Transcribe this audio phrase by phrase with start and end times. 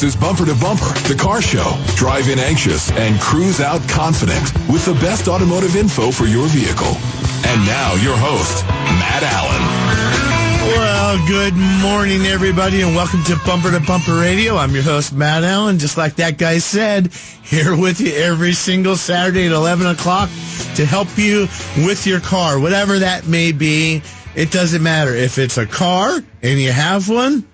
[0.00, 1.76] This is Bumper to Bumper, the car show.
[1.94, 6.96] Drive in anxious and cruise out confident with the best automotive info for your vehicle.
[7.44, 8.64] And now your host,
[8.96, 10.72] Matt Allen.
[10.72, 11.52] Well, good
[11.82, 14.56] morning, everybody, and welcome to Bumper to Bumper Radio.
[14.56, 15.78] I'm your host, Matt Allen.
[15.78, 20.30] Just like that guy said, here with you every single Saturday at 11 o'clock
[20.76, 21.40] to help you
[21.84, 24.00] with your car, whatever that may be.
[24.34, 27.46] It doesn't matter if it's a car and you have one.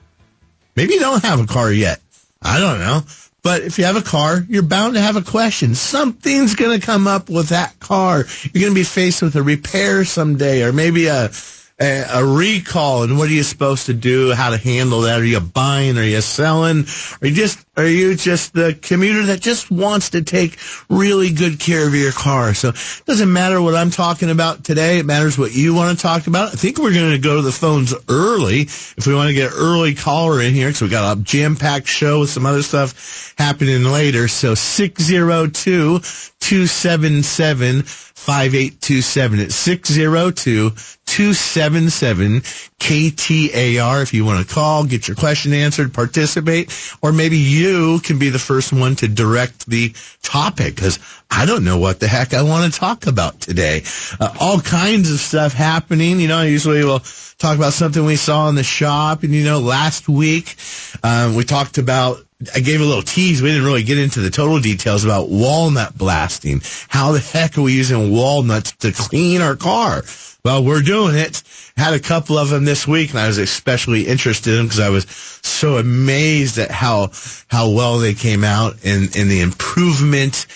[0.77, 2.01] Maybe you don't have a car yet.
[2.43, 3.03] I don't know.
[3.43, 5.77] But if you have a car, you're bound to have a question.
[5.77, 8.25] Something's going to come up with that car.
[8.43, 11.31] You're going to be faced with a repair someday or maybe a
[11.79, 14.33] a, a, recall and what are you supposed to do?
[14.33, 15.21] How to handle that?
[15.21, 15.99] Are you buying?
[15.99, 16.87] Are you selling?
[17.21, 20.59] Are you just are you just the commuter that just wants to take
[20.89, 22.55] really good care of your car?
[22.55, 24.99] So it doesn't matter what I'm talking about today.
[24.99, 26.53] It matters what you want to talk about.
[26.53, 29.53] I think we're going to go to the phones early if we want to get
[29.55, 33.35] early caller in here because we got a jam packed show with some other stuff
[33.37, 34.27] happening later.
[34.29, 36.01] So six zero two
[36.41, 37.85] two seven seven.
[38.27, 39.39] 5827.
[39.39, 40.71] It's 602
[41.07, 42.41] 277
[42.81, 47.66] KTAR if you want to call, get your question answered, participate, or maybe you
[48.03, 50.99] can be the first one to direct the topic because
[51.31, 53.83] I don't know what the heck I want to talk about today.
[54.21, 56.21] Uh, all kinds of stuff happening.
[56.21, 57.03] You know, usually we'll
[57.39, 59.23] talk about something we saw in the shop.
[59.23, 60.57] And, you know, last week,
[61.03, 63.41] um, we talked about I gave a little tease.
[63.41, 66.61] We didn't really get into the total details about walnut blasting.
[66.89, 70.03] How the heck are we using walnuts to clean our car?
[70.45, 71.43] Well, we're doing it.
[71.79, 74.91] Had a couple of them this week, and I was especially interested in because I
[74.91, 75.07] was
[75.43, 77.11] so amazed at how
[77.49, 80.47] how well they came out, and and the improvement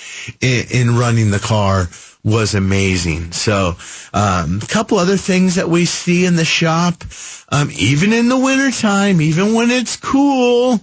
[0.42, 1.88] in, in running the car
[2.22, 3.32] was amazing.
[3.32, 3.76] So,
[4.12, 7.02] um, a couple other things that we see in the shop,
[7.48, 10.78] um, even in the wintertime, even when it's cool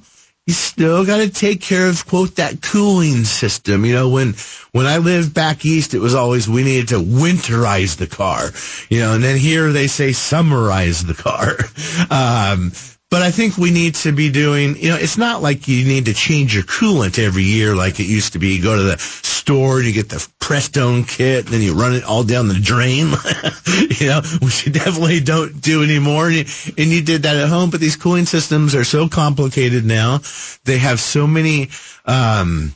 [0.48, 3.86] you still got to take care of quote that cooling system.
[3.86, 4.34] You know, when
[4.72, 8.50] when I lived back east, it was always we needed to winterize the car.
[8.90, 11.58] You know, and then here they say summarize the car.
[12.10, 12.72] Um,
[13.10, 16.06] but I think we need to be doing, you know, it's not like you need
[16.06, 18.56] to change your coolant every year like it used to be.
[18.56, 21.94] You go to the store and you get the Prestone kit and then you run
[21.94, 23.08] it all down the drain,
[24.00, 26.28] you know, which you definitely don't do anymore.
[26.28, 29.86] And you, and you did that at home, but these cooling systems are so complicated
[29.86, 30.20] now.
[30.66, 31.70] They have so many,
[32.06, 32.76] um,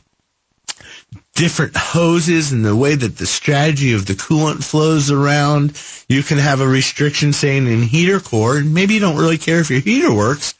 [1.34, 5.80] different hoses and the way that the strategy of the coolant flows around.
[6.08, 9.70] You can have a restriction saying in heater core, maybe you don't really care if
[9.70, 10.54] your heater works,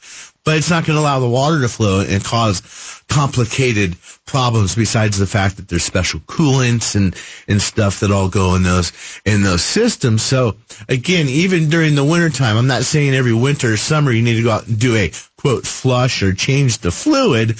[0.44, 2.62] but it's not going to allow the water to flow and cause
[3.08, 7.14] complicated problems besides the fact that there's special coolants and,
[7.46, 8.92] and stuff that all go in those,
[9.26, 10.22] in those systems.
[10.22, 10.56] So
[10.88, 14.42] again, even during the wintertime, I'm not saying every winter or summer you need to
[14.42, 17.58] go out and do a quote flush or change the fluid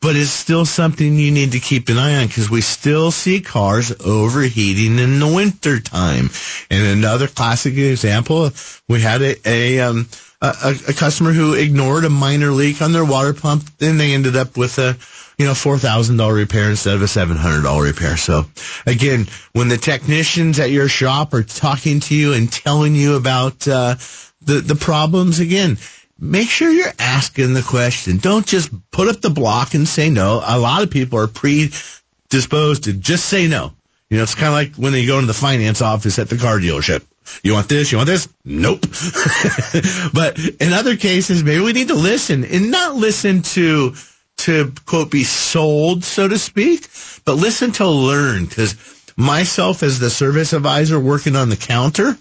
[0.00, 3.40] but it's still something you need to keep an eye on because we still see
[3.40, 6.30] cars overheating in the winter time.
[6.70, 8.50] And another classic example,
[8.88, 10.08] we had a, a, um,
[10.42, 14.36] a, a customer who ignored a minor leak on their water pump, and they ended
[14.36, 14.96] up with a
[15.38, 18.16] you know, four thousand dollar repair instead of a seven hundred dollar repair.
[18.16, 18.46] So
[18.86, 23.68] again, when the technicians at your shop are talking to you and telling you about
[23.68, 23.96] uh,
[24.40, 25.76] the the problems, again,
[26.18, 28.18] make sure you're asking the question.
[28.18, 30.42] Don't just put up the block and say no.
[30.44, 33.72] A lot of people are predisposed to just say no.
[34.08, 36.38] You know, it's kind of like when you go into the finance office at the
[36.38, 37.04] car dealership.
[37.42, 37.90] You want this?
[37.90, 38.28] You want this?
[38.44, 38.82] Nope.
[40.14, 43.94] but in other cases, maybe we need to listen and not listen to,
[44.38, 46.88] to quote, be sold, so to speak,
[47.24, 48.76] but listen to learn because
[49.16, 52.16] myself as the service advisor working on the counter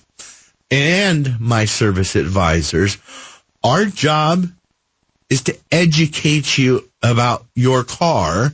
[0.72, 2.98] and my service advisors
[3.66, 4.46] our job
[5.30, 8.54] is to educate you about your car,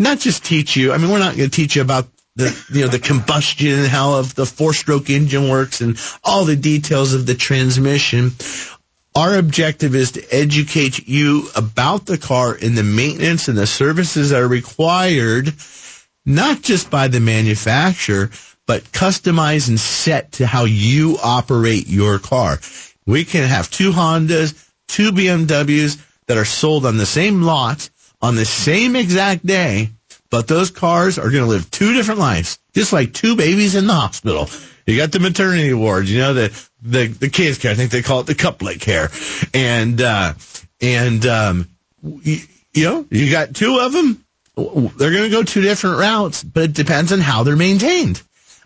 [0.00, 0.92] not just teach you.
[0.92, 3.86] I mean, we're not going to teach you about the you know the combustion and
[3.86, 8.32] how of the four stroke engine works and all the details of the transmission.
[9.14, 14.30] Our objective is to educate you about the car and the maintenance and the services
[14.30, 15.52] that are required,
[16.24, 18.30] not just by the manufacturer,
[18.66, 22.58] but customized and set to how you operate your car.
[23.06, 27.90] We can have two Hondas, two BMWs that are sold on the same lot
[28.22, 29.90] on the same exact day,
[30.30, 33.86] but those cars are going to live two different lives, just like two babies in
[33.86, 34.48] the hospital.
[34.86, 37.72] You got the maternity ward, you know, the, the, the kids care.
[37.72, 39.10] I think they call it the couplet care.
[39.52, 40.34] And, uh,
[40.80, 41.68] and, um,
[42.02, 42.38] you,
[42.72, 44.24] you know, you got two of them.
[44.56, 48.22] They're going to go two different routes, but it depends on how they're maintained.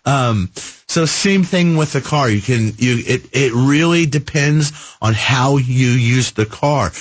[0.07, 0.49] Um,
[0.87, 2.29] so same thing with the car.
[2.29, 4.71] You can, you, it, it really depends
[5.01, 6.91] on how you use the car.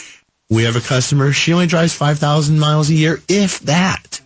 [0.51, 4.21] we have a customer, she only drives 5,000 miles a year, if that.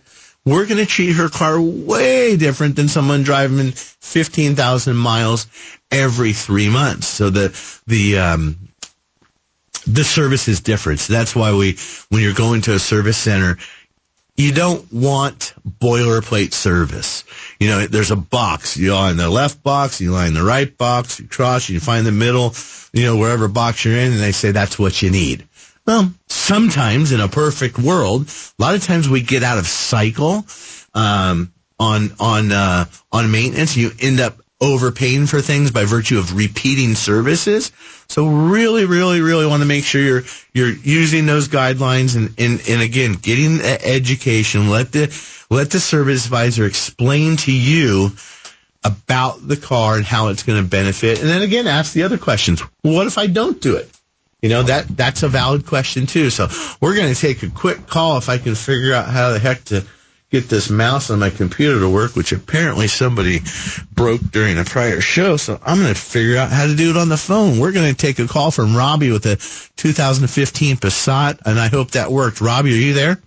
[0.45, 5.45] We're going to treat her car way different than someone driving 15,000 miles
[5.91, 7.05] every three months.
[7.05, 7.49] So the,
[7.85, 8.57] the, um,
[9.85, 11.01] the service is different.
[11.01, 11.77] So that's why we,
[12.09, 13.57] when you're going to a service center,
[14.37, 17.23] you don't want boilerplate service.
[17.61, 18.75] You know, there's a box.
[18.75, 21.79] You lie in the left box, you lie in the right box, you cross, you
[21.79, 22.55] find the middle,
[22.91, 25.47] you know, wherever box you're in, and they say that's what you need.
[25.85, 30.43] Well, sometimes in a perfect world, a lot of times we get out of cycle
[30.95, 33.77] um, on on uh, on maintenance.
[33.77, 37.71] You end up overpaying for things by virtue of repeating services.
[38.07, 42.59] So really, really, really want to make sure you're you're using those guidelines and, and,
[42.67, 44.71] and again getting the education.
[44.71, 45.07] Let the
[45.51, 48.11] let the service advisor explain to you
[48.83, 51.19] about the car and how it's going to benefit.
[51.19, 52.61] And then again, ask the other questions.
[52.81, 53.89] What if I don't do it?
[54.41, 56.29] You know, that, that's a valid question too.
[56.29, 56.47] So
[56.79, 59.65] we're going to take a quick call if I can figure out how the heck
[59.65, 59.85] to
[60.31, 63.41] get this mouse on my computer to work, which apparently somebody
[63.91, 65.35] broke during a prior show.
[65.35, 67.59] So I'm going to figure out how to do it on the phone.
[67.59, 69.35] We're going to take a call from Robbie with a
[69.75, 72.39] 2015 Passat, and I hope that worked.
[72.39, 73.21] Robbie, are you there?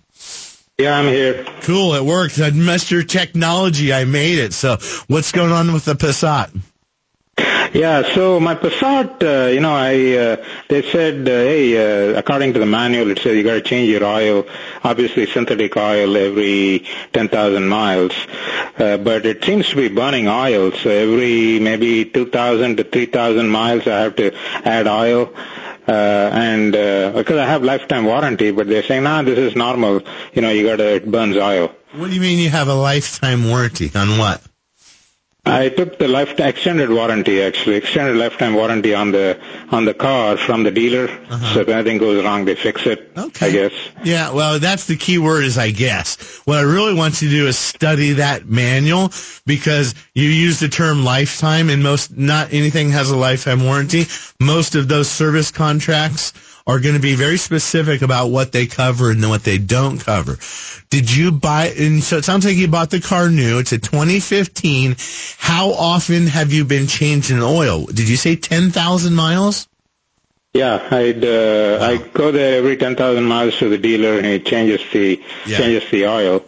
[0.77, 1.45] Yeah, I'm here.
[1.61, 2.37] Cool, it worked.
[2.37, 3.07] I Mr.
[3.07, 4.53] Technology, I made it.
[4.53, 4.75] So
[5.07, 6.51] what's going on with the Passat?
[7.73, 11.77] Yeah, so my Passat, uh, you know, I uh, they said, uh, hey,
[12.13, 14.45] uh, according to the manual, it says you got to change your oil,
[14.83, 18.11] obviously synthetic oil every 10,000 miles,
[18.77, 20.73] uh, but it seems to be burning oil.
[20.73, 24.33] So every maybe 2,000 to 3,000 miles, I have to
[24.65, 25.33] add oil.
[25.87, 25.91] Uh,
[26.33, 30.01] and uh, because I have lifetime warranty, but they're saying, nah, this is normal.
[30.33, 31.71] You know, you got to it burns oil.
[31.93, 34.41] What do you mean you have a lifetime warranty on what?
[35.47, 39.39] I took the lifetime extended warranty actually, extended lifetime warranty on the
[39.71, 41.07] on the car from the dealer.
[41.07, 41.53] Uh-huh.
[41.53, 43.11] So if anything goes wrong, they fix it.
[43.15, 43.47] Okay.
[43.47, 43.71] I guess.
[44.03, 44.31] Yeah.
[44.31, 46.17] Well, that's the key word is I guess.
[46.45, 49.11] What I really want you to do is study that manual
[49.45, 54.05] because you use the term lifetime, and most not anything has a lifetime warranty.
[54.39, 56.33] Most of those service contracts
[56.67, 60.37] are going to be very specific about what they cover and what they don't cover.
[60.89, 63.59] Did you buy, and so it sounds like you bought the car new.
[63.59, 64.95] It's a 2015.
[65.37, 67.85] How often have you been changing oil?
[67.85, 69.67] Did you say 10,000 miles?
[70.53, 71.87] Yeah, I'd, uh, wow.
[71.87, 75.57] I go there every 10,000 miles to the dealer and he changes the, yeah.
[75.57, 76.45] changes the oil.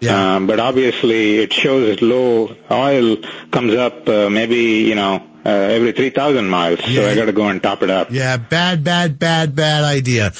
[0.00, 0.36] Yeah.
[0.36, 3.16] Um, but obviously it shows low oil
[3.50, 6.80] comes up, uh, maybe, you know, uh, every 3,000 miles.
[6.88, 7.02] Yeah.
[7.02, 8.10] So I got to go and top it up.
[8.10, 10.32] Yeah, bad, bad, bad, bad idea.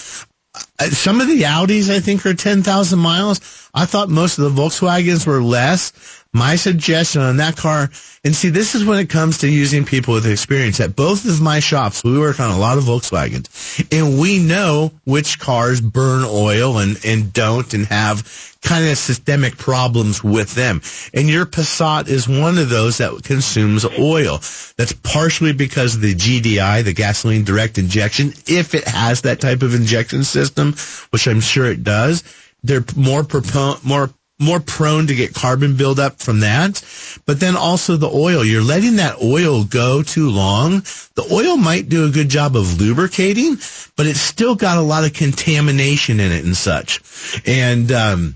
[0.78, 3.65] Uh, some of the Audis, I think, are 10,000 miles.
[3.76, 5.93] I thought most of the Volkswagens were less.
[6.32, 7.90] My suggestion on that car,
[8.25, 10.81] and see, this is when it comes to using people with experience.
[10.81, 13.49] At both of my shops, we work on a lot of Volkswagens,
[13.93, 19.56] and we know which cars burn oil and, and don't and have kind of systemic
[19.56, 20.82] problems with them.
[21.14, 24.38] And your Passat is one of those that consumes oil.
[24.76, 28.34] That's partially because of the GDI, the gasoline direct injection.
[28.46, 30.75] If it has that type of injection system,
[31.11, 32.25] which I'm sure it does,
[32.62, 36.84] they're more propo- more more prone to get carbon buildup from that.
[37.24, 38.44] But then also the oil.
[38.44, 40.80] You're letting that oil go too long.
[41.14, 43.56] The oil might do a good job of lubricating,
[43.96, 47.00] but it's still got a lot of contamination in it and such.
[47.46, 48.34] And, um,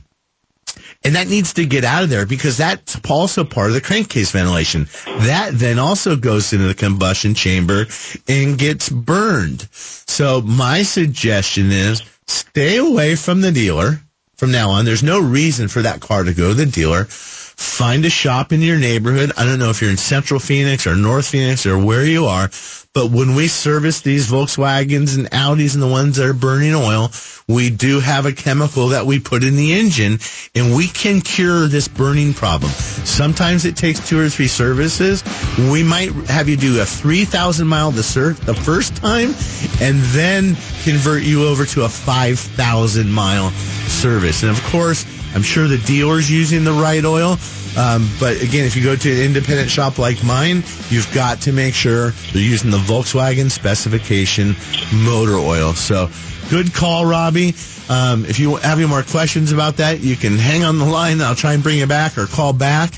[1.04, 4.32] and that needs to get out of there because that's also part of the crankcase
[4.32, 4.86] ventilation.
[5.04, 7.86] That then also goes into the combustion chamber
[8.28, 9.66] and gets burned.
[9.72, 14.00] So my suggestion is stay away from the dealer
[14.40, 14.86] from now on.
[14.86, 17.04] There's no reason for that car to go to the dealer.
[17.04, 19.32] Find a shop in your neighborhood.
[19.36, 22.48] I don't know if you're in Central Phoenix or North Phoenix or where you are,
[22.92, 27.10] but when we service these Volkswagens and Audis and the ones that are burning oil,
[27.46, 30.18] we do have a chemical that we put in the engine
[30.56, 32.70] and we can cure this burning problem.
[32.72, 35.22] Sometimes it takes two or three services.
[35.70, 39.34] We might have you do a 3,000 mile the, sur- the first time
[39.80, 43.50] and then convert you over to a 5,000 mile
[43.86, 44.42] service.
[44.42, 47.36] And of course, I'm sure the dealer's using the right oil.
[47.76, 51.52] Um, but again, if you go to an independent shop like mine, you've got to
[51.52, 54.56] make sure they're using the Volkswagen specification
[54.92, 55.72] motor oil.
[55.74, 56.10] So
[56.50, 57.54] good call, Robbie.
[57.88, 61.20] Um, if you have any more questions about that, you can hang on the line.
[61.20, 62.92] I'll try and bring you back or call back.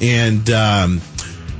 [0.00, 1.00] And um,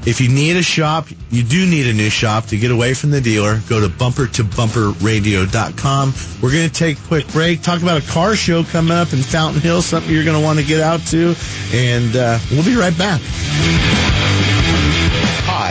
[0.07, 3.11] if you need a shop, you do need a new shop to get away from
[3.11, 3.61] the dealer.
[3.69, 6.15] Go to bumpertobumperradio.com.
[6.43, 9.19] We're going to take a quick break, talk about a car show coming up in
[9.19, 11.35] Fountain Hill, something you're going to want to get out to,
[11.73, 13.21] and uh, we'll be right back.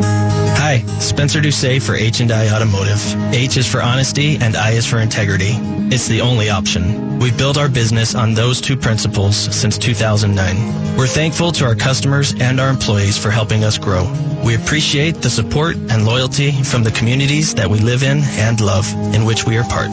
[0.00, 3.00] Música Hi, Spencer Doucet for H&I Automotive.
[3.34, 5.52] H is for honesty and I is for integrity.
[5.92, 7.18] It's the only option.
[7.18, 10.96] We've built our business on those two principles since 2009.
[10.96, 14.10] We're thankful to our customers and our employees for helping us grow.
[14.44, 18.90] We appreciate the support and loyalty from the communities that we live in and love,
[19.14, 19.90] in which we are part.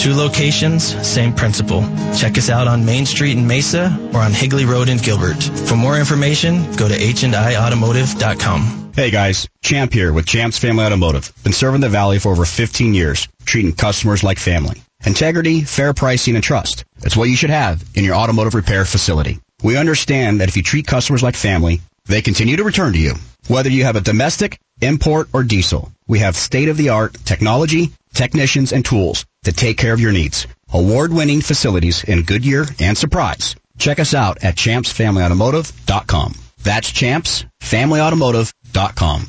[0.00, 1.82] Two locations, same principle.
[2.16, 5.42] Check us out on Main Street in Mesa or on Higley Road in Gilbert.
[5.42, 8.86] For more information, go to handautomotive.com.
[8.96, 11.32] Hey guys, Champ here with Champ's Family Automotive.
[11.42, 14.82] Been serving the Valley for over 15 years, treating customers like family.
[15.04, 16.84] Integrity, fair pricing, and trust.
[17.00, 19.40] That's what you should have in your automotive repair facility.
[19.62, 23.14] We understand that if you treat customers like family, they continue to return to you.
[23.48, 29.26] Whether you have a domestic, import, or diesel, we have state-of-the-art technology, technicians, and tools
[29.44, 30.46] to take care of your needs.
[30.72, 33.54] Award-winning facilities in Goodyear and Surprise.
[33.78, 36.34] Check us out at champsfamilyautomotive.com.
[36.62, 39.28] That's champsfamilyautomotive.com.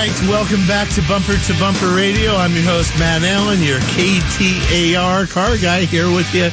[0.00, 2.34] right, welcome back to Bumper to Bumper Radio.
[2.34, 6.48] I'm your host, Matt Allen, your KTAR car guy here with you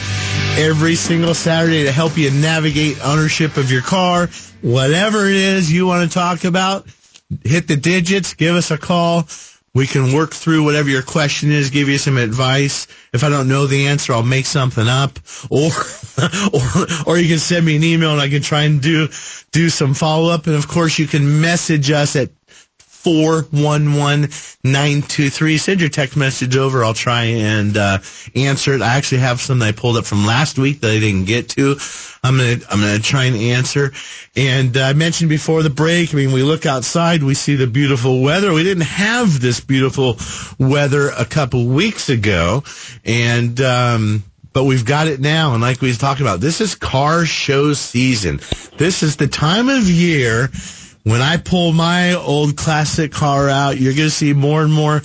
[0.61, 4.27] every single Saturday to help you navigate ownership of your car.
[4.61, 6.87] Whatever it is you want to talk about,
[7.45, 9.29] hit the digits, give us a call.
[9.73, 12.87] We can work through whatever your question is, give you some advice.
[13.13, 15.71] If I don't know the answer, I'll make something up, or
[16.53, 19.07] or or you can send me an email and I can try and do
[19.53, 20.47] do some follow up.
[20.47, 22.31] And of course, you can message us at
[23.07, 25.57] 411923.
[25.57, 26.83] Send your text message over.
[26.83, 27.99] I'll try and uh,
[28.35, 28.81] answer it.
[28.81, 31.47] I actually have some that I pulled up from last week that I didn't get
[31.51, 31.77] to.
[32.21, 33.93] I'm gonna I'm gonna try and answer.
[34.35, 36.13] And uh, I mentioned before the break.
[36.13, 38.51] I mean, we look outside, we see the beautiful weather.
[38.51, 40.17] We didn't have this beautiful
[40.59, 42.65] weather a couple weeks ago,
[43.05, 43.61] and.
[43.61, 45.53] Um, but we've got it now.
[45.53, 48.39] And like we was talking about, this is car show season.
[48.77, 50.49] This is the time of year
[51.07, 54.99] when I pull my old classic car out, you're going to see more and more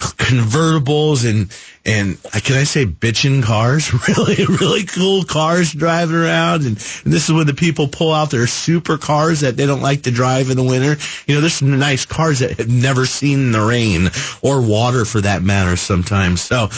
[0.00, 1.50] convertibles and
[1.86, 3.92] and uh, can I say bitchin' cars?
[4.08, 8.30] Really, really cool cars driving around, and, and this is when the people pull out
[8.30, 10.96] their super cars that they don't like to drive in the winter.
[11.26, 14.10] You know, there's some nice cars that have never seen the rain
[14.42, 15.76] or water for that matter.
[15.76, 16.68] Sometimes, so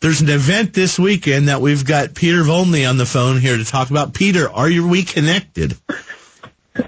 [0.00, 3.64] there's an event this weekend that we've got Peter Volney on the phone here to
[3.64, 4.12] talk about.
[4.12, 5.76] Peter, are you we connected?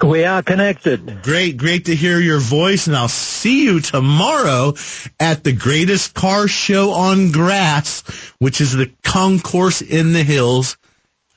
[0.02, 1.22] We are connected.
[1.22, 4.74] Great, great to hear your voice, and I'll see you tomorrow
[5.18, 8.02] at the greatest car show on grass,
[8.38, 10.76] which is the Concours in the Hills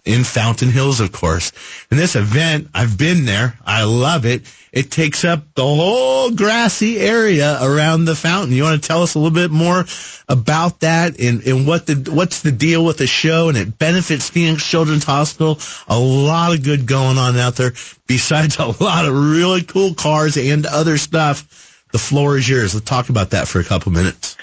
[0.05, 1.51] in Fountain Hills, of course.
[1.89, 3.57] And this event, I've been there.
[3.65, 4.41] I love it.
[4.73, 8.53] It takes up the whole grassy area around the fountain.
[8.53, 9.85] You want to tell us a little bit more
[10.27, 13.49] about that and, and what the what's the deal with the show?
[13.49, 15.59] And it benefits Phoenix Children's Hospital.
[15.87, 17.73] A lot of good going on out there.
[18.07, 21.69] Besides a lot of really cool cars and other stuff.
[21.91, 22.73] The floor is yours.
[22.73, 24.35] Let's talk about that for a couple minutes.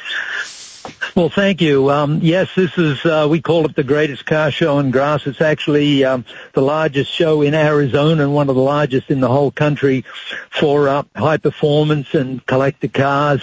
[1.17, 1.91] Well, thank you.
[1.91, 5.27] Um, yes, this is, uh, we call it the greatest car show in grass.
[5.27, 9.29] It's actually um, the largest show in Arizona and one of the largest in the
[9.29, 10.05] whole country
[10.51, 13.43] for uh, high performance and collector cars.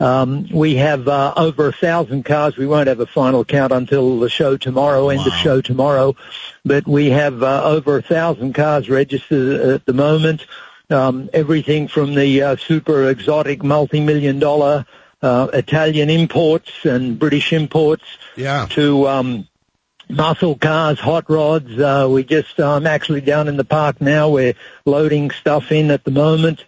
[0.00, 2.56] Um, we have uh, over a thousand cars.
[2.56, 5.26] We won't have a final count until the show tomorrow, end wow.
[5.26, 6.14] of show tomorrow.
[6.64, 10.46] But we have uh, over a thousand cars registered at the moment.
[10.88, 14.86] Um, everything from the uh, super exotic multi-million dollar
[15.22, 18.04] uh, Italian imports and British imports
[18.36, 18.66] yeah.
[18.70, 19.48] to um,
[20.08, 21.78] muscle cars, hot rods.
[21.78, 24.30] Uh, we just, I'm actually down in the park now.
[24.30, 26.64] We're loading stuff in at the moment.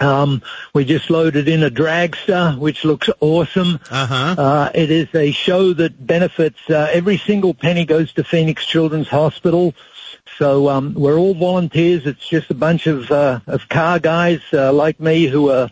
[0.00, 0.42] Um,
[0.74, 3.78] we just loaded in a dragster, which looks awesome.
[3.90, 4.34] Uh-huh.
[4.36, 9.08] Uh, it is a show that benefits, uh, every single penny goes to Phoenix Children's
[9.08, 9.74] Hospital.
[10.38, 12.06] So um, we're all volunteers.
[12.06, 15.70] It's just a bunch of uh, of car guys uh, like me who are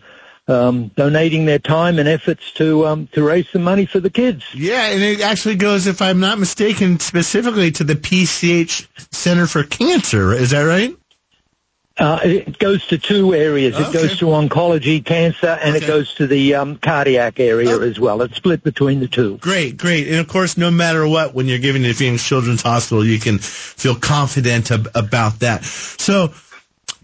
[0.51, 4.43] um, donating their time and efforts to um, to raise some money for the kids.
[4.53, 9.63] Yeah, and it actually goes, if I'm not mistaken, specifically to the PCH Center for
[9.63, 10.33] Cancer.
[10.33, 10.95] Is that right?
[11.97, 13.77] Uh, it goes to two areas.
[13.77, 15.85] It goes to oncology, cancer, and Okay.
[15.85, 17.81] it goes to the um, cardiac area Oh.
[17.81, 18.21] as well.
[18.23, 19.37] It's split between the two.
[19.37, 20.07] Great, great.
[20.07, 23.37] And of course, no matter what, when you're giving to Phoenix Children's Hospital, you can
[23.39, 25.63] feel confident ab- about that.
[25.65, 26.33] So,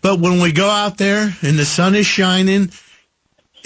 [0.02, 2.72] but when we go out there and the sun is shining,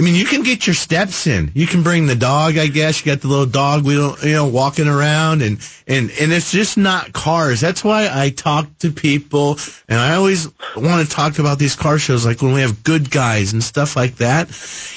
[0.02, 1.52] I mean, you can get your steps in.
[1.54, 3.06] You can bring the dog, I guess.
[3.06, 6.76] You got the little dog, don't, you know, walking around and, and, and it's just
[6.76, 7.62] not cars.
[7.62, 12.00] That's why I talk to people and I always want to talk about these car
[12.00, 14.50] shows, like when we have good guys and stuff like that.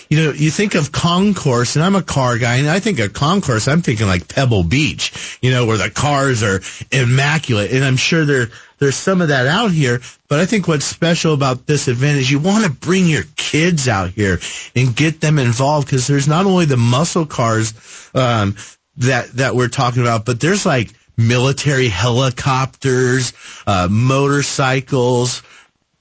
[0.08, 3.12] You know, you think of concours and I'm a car guy and I think of
[3.12, 7.72] concours, I'm thinking like Pebble Beach, you know, where the cars are immaculate.
[7.72, 11.34] And I'm sure there, there's some of that out here, but I think what's special
[11.34, 14.40] about this event is you want to bring your kids out here
[14.74, 17.72] and get them involved because there's not only the muscle cars
[18.14, 18.56] um,
[18.96, 23.32] that that we're talking about, but there's like military helicopters,
[23.66, 25.42] uh, motorcycles,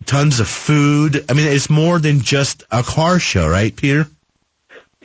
[0.06, 1.25] tons of food.
[1.30, 4.08] I mean, it's more than just a car show, right, Peter?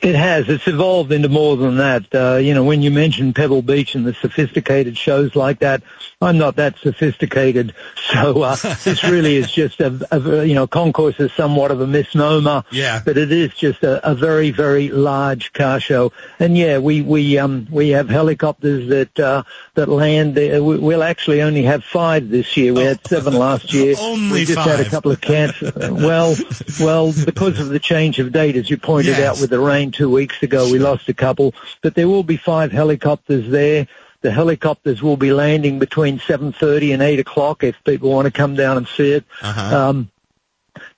[0.01, 0.49] It has.
[0.49, 2.05] It's evolved into more than that.
[2.15, 5.83] Uh, you know, when you mention Pebble Beach and the sophisticated shows like that,
[6.21, 7.75] I'm not that sophisticated.
[8.09, 11.87] So uh, this really is just a, a, you know, concours is somewhat of a
[11.87, 12.65] misnomer.
[12.73, 13.03] Yeah.
[13.05, 16.13] But it is just a, a very, very large car show.
[16.41, 19.43] And yeah, we we um we have helicopters that uh,
[19.75, 20.37] that land.
[20.37, 20.65] There.
[20.65, 22.73] We- We'll actually only have five this year.
[22.73, 23.95] We had seven last year.
[24.01, 25.73] Only we just had a couple of cancers.
[25.77, 26.35] well,
[26.81, 29.37] well, because of the change of date, as you pointed Yes.
[29.37, 31.55] out with the rain two weeks ago, we lost a couple.
[31.83, 33.87] But there will be five helicopters there.
[34.21, 38.57] The helicopters will be landing between 7.30 and 8 o'clock if people want to come
[38.57, 39.25] down and see it.
[39.43, 39.89] Uh-huh.
[39.89, 40.11] Um,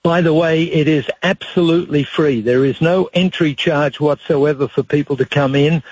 [0.02, 2.40] by the way, it is absolutely free.
[2.40, 5.82] There is no entry charge whatsoever for people to come in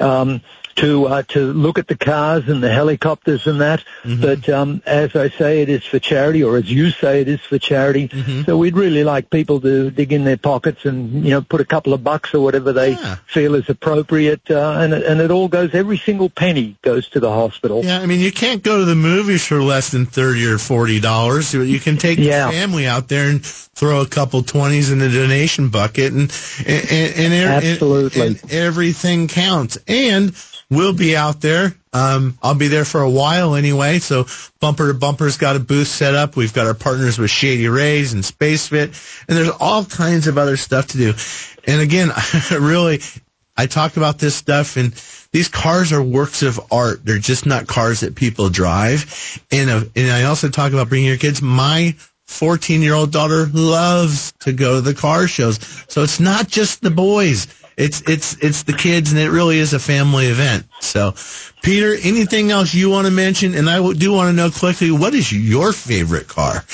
[0.00, 0.40] um,
[0.76, 3.82] to uh, to look at the cars and the helicopters and that.
[4.04, 7.40] But um, as I say, it is for charity, or as you say, it is
[7.40, 8.10] for charity.
[8.44, 11.64] So we'd really like people to dig in their pockets and you know put a
[11.64, 13.16] couple of bucks or whatever they Yeah.
[13.26, 15.70] feel is appropriate, uh, and it- and it all goes.
[15.74, 17.82] Every single penny goes to the hospital.
[17.84, 21.00] Yeah, I mean, you can't go to the movies for less than thirty or forty
[21.00, 21.52] dollars.
[21.54, 22.46] You can take Yeah.
[22.46, 26.30] the family out there and throw a couple twenties in the donation bucket, and
[26.66, 28.26] and and, and, Absolutely.
[28.26, 29.78] and everything counts.
[29.88, 30.32] And
[30.70, 31.74] we'll be out there.
[31.92, 33.98] Um, I'll be there for a while anyway.
[33.98, 34.26] So
[34.60, 36.36] Bumper to Bumper's got a booth set up.
[36.36, 38.90] We've got our partners with Shady Rays and Space Fit,
[39.28, 41.14] and there's all kinds of other stuff to do.
[41.66, 42.10] And again,
[42.50, 43.00] really,
[43.56, 44.92] I talk about this stuff and
[45.32, 47.04] these cars are works of art.
[47.04, 49.42] They're just not cars that people drive.
[49.50, 51.40] And, uh, and I also talk about bringing your kids.
[51.42, 51.94] My
[52.26, 55.58] 14 year old daughter loves to go to the car shows.
[55.88, 57.46] So it's not just the boys.
[57.76, 60.66] It's, it's, it's the kids and it really is a family event.
[60.80, 61.14] So
[61.62, 63.54] Peter, anything else you want to mention?
[63.54, 66.64] And I do want to know quickly, what is your favorite car?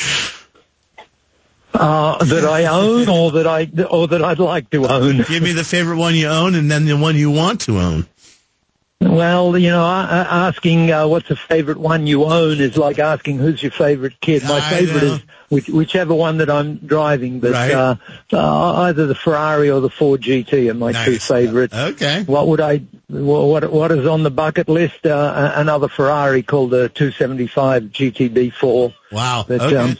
[1.74, 5.16] Uh, that I own, or that I, or that I'd like to own.
[5.22, 8.06] Give me the favorite one you own and then the one you want to own.
[9.10, 13.62] Well, you know, asking uh, what's the favorite one you own is like asking who's
[13.62, 14.42] your favorite kid.
[14.44, 15.14] My know.
[15.14, 17.72] is which, whichever one that I'm driving, but Right.
[17.72, 17.96] uh,
[18.32, 21.26] uh, either the Ferrari or the Ford GT are my two Nice.
[21.28, 21.74] favorites.
[21.74, 22.22] Okay.
[22.22, 22.78] What would I?
[23.08, 25.04] What what what is on the bucket list?
[25.04, 28.94] Uh, another Ferrari called the 275 GTB4.
[29.10, 29.44] Wow.
[29.46, 29.76] But okay.
[29.76, 29.98] um,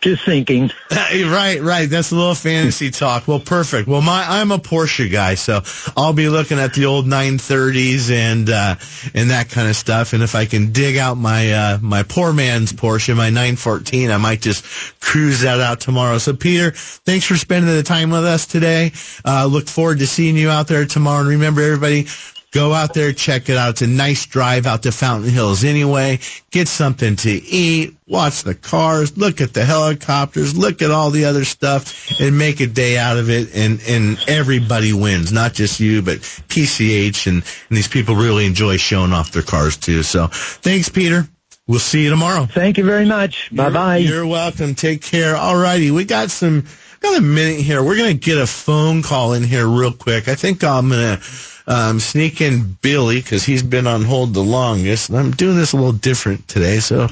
[0.00, 0.70] just thinking.
[0.90, 1.88] right, right.
[1.88, 3.28] That's a little fantasy talk.
[3.28, 3.88] Well, perfect.
[3.88, 5.60] Well, my I'm a Porsche guy, so
[5.96, 8.76] I'll be looking at the old 930s and uh,
[9.14, 10.12] and that kind of stuff.
[10.12, 14.16] And if I can dig out my uh, my poor man's Porsche, my 914, I
[14.16, 14.64] might just
[15.00, 16.18] cruise that out tomorrow.
[16.18, 18.92] So, Peter, thanks for spending the time with us today.
[19.24, 21.20] Uh, look forward to seeing you out there tomorrow.
[21.20, 22.06] And remember, everybody.
[22.52, 23.70] Go out there, check it out.
[23.70, 26.18] It's a nice drive out to Fountain Hills anyway.
[26.50, 31.26] Get something to eat, watch the cars, look at the helicopters, look at all the
[31.26, 33.54] other stuff, and make a day out of it.
[33.54, 37.36] And, and everybody wins, not just you, but PCH and,
[37.68, 40.02] and these people really enjoy showing off their cars too.
[40.02, 41.28] So thanks, Peter.
[41.68, 42.46] We'll see you tomorrow.
[42.46, 43.54] Thank you very much.
[43.54, 43.98] Bye bye.
[43.98, 44.74] You're welcome.
[44.74, 45.36] Take care.
[45.36, 45.92] All righty.
[45.92, 46.64] We got some
[46.98, 47.80] got a minute here.
[47.80, 50.26] We're going to get a phone call in here real quick.
[50.26, 51.24] I think I'm going to
[51.66, 55.08] um, sneak in Billy because he's been on hold the longest.
[55.08, 57.08] And I'm doing this a little different today, so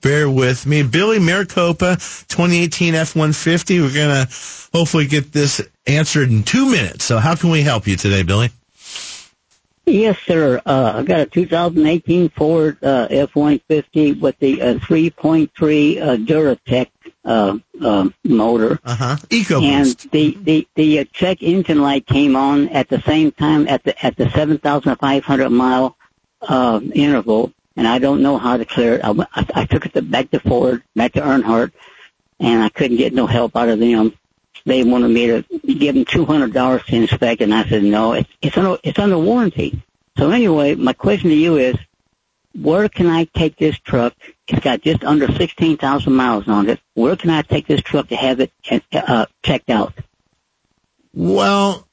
[0.00, 0.82] bear with me.
[0.82, 3.82] Billy Maricopa, 2018 F-150.
[3.82, 4.32] We're going to
[4.72, 7.04] hopefully get this answered in two minutes.
[7.04, 8.50] So how can we help you today, Billy?
[9.88, 10.60] Yes, sir.
[10.66, 15.48] Uh, I got a 2018 Ford uh, F-150 with the uh, 3.3
[16.02, 16.88] uh, Duratec
[17.26, 18.78] uh, uh, motor.
[18.84, 19.16] Uh-huh.
[19.28, 20.04] EcoBoost.
[20.04, 23.82] And the the the uh, check engine light came on at the same time at
[23.84, 25.96] the at the 7,500 mile
[26.42, 29.00] uh, interval, and I don't know how to clear it.
[29.04, 31.72] I, I, I took it to, back to Ford, back to Earnhardt,
[32.38, 34.16] and I couldn't get no help out of them.
[34.64, 35.42] They wanted me to
[35.74, 38.12] give them two hundred dollars to inspect, and I said no.
[38.12, 39.82] It's it's under it's under warranty.
[40.16, 41.76] So anyway, my question to you is,
[42.54, 44.14] where can I take this truck?
[44.48, 46.80] It's got just under sixteen thousand miles on it.
[46.94, 48.52] Where can I take this truck to have it
[48.92, 49.92] uh, checked out?
[51.12, 51.86] Well,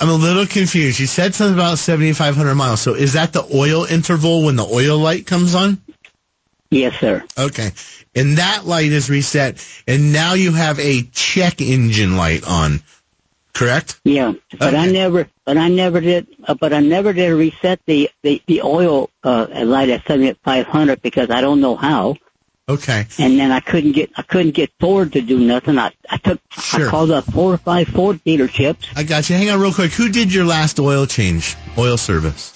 [0.00, 0.98] I'm a little confused.
[0.98, 2.80] You said something about 7,500 miles.
[2.80, 5.80] So is that the oil interval when the oil light comes on?
[6.70, 7.24] Yes, sir.
[7.38, 7.70] Okay.
[8.14, 12.80] And that light is reset, and now you have a check engine light on,
[13.58, 14.00] correct?
[14.04, 18.08] Yeah, but I never, but I never did, uh, but I never did reset the
[18.22, 22.16] the, the oil uh, light at 7500 because I don't know how.
[22.68, 23.06] Okay.
[23.18, 25.78] And then I couldn't get I couldn't get Ford to do nothing.
[25.78, 26.86] I I took Sure.
[26.86, 28.86] I called up four or five Ford dealerships.
[28.94, 29.36] I got you.
[29.36, 29.92] Hang on real quick.
[29.92, 32.52] Who did your last oil change, oil service?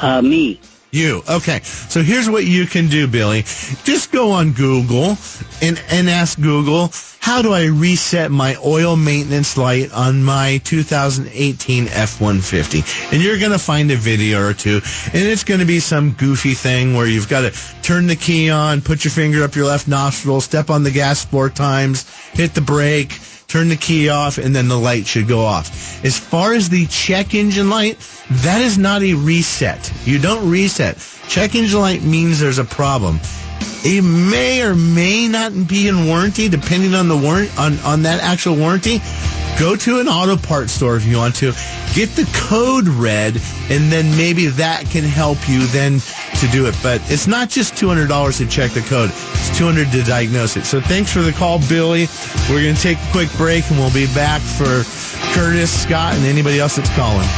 [0.00, 0.60] Uh, me.
[0.94, 1.22] You.
[1.28, 1.60] Okay.
[1.62, 3.42] So here's what you can do, Billy.
[3.82, 5.18] Just go on Google
[5.60, 11.88] and, and ask Google, how do I reset my oil maintenance light on my 2018
[11.88, 13.12] F-150?
[13.12, 16.12] And you're going to find a video or two, and it's going to be some
[16.12, 19.66] goofy thing where you've got to turn the key on, put your finger up your
[19.66, 23.18] left nostril, step on the gas four times, hit the brake,
[23.54, 26.04] turn the key off, and then the light should go off.
[26.04, 27.96] As far as the check engine light,
[28.42, 29.92] that is not a reset.
[30.04, 30.98] You don't reset.
[31.28, 33.20] Check engine light means there's a problem.
[33.84, 38.22] It may or may not be in warranty, depending on the warrant on, on that
[38.22, 39.00] actual warranty.
[39.58, 41.52] Go to an auto parts store if you want to.
[41.94, 43.36] Get the code read,
[43.70, 46.00] and then maybe that can help you then
[46.40, 46.74] to do it.
[46.82, 49.10] But it's not just $200 to check the code.
[49.10, 50.64] It's 200 to diagnose it.
[50.64, 52.08] So thanks for the call, Billy.
[52.50, 54.82] We're going to take a quick break, and we'll be back for
[55.34, 57.28] Curtis, Scott, and anybody else that's calling.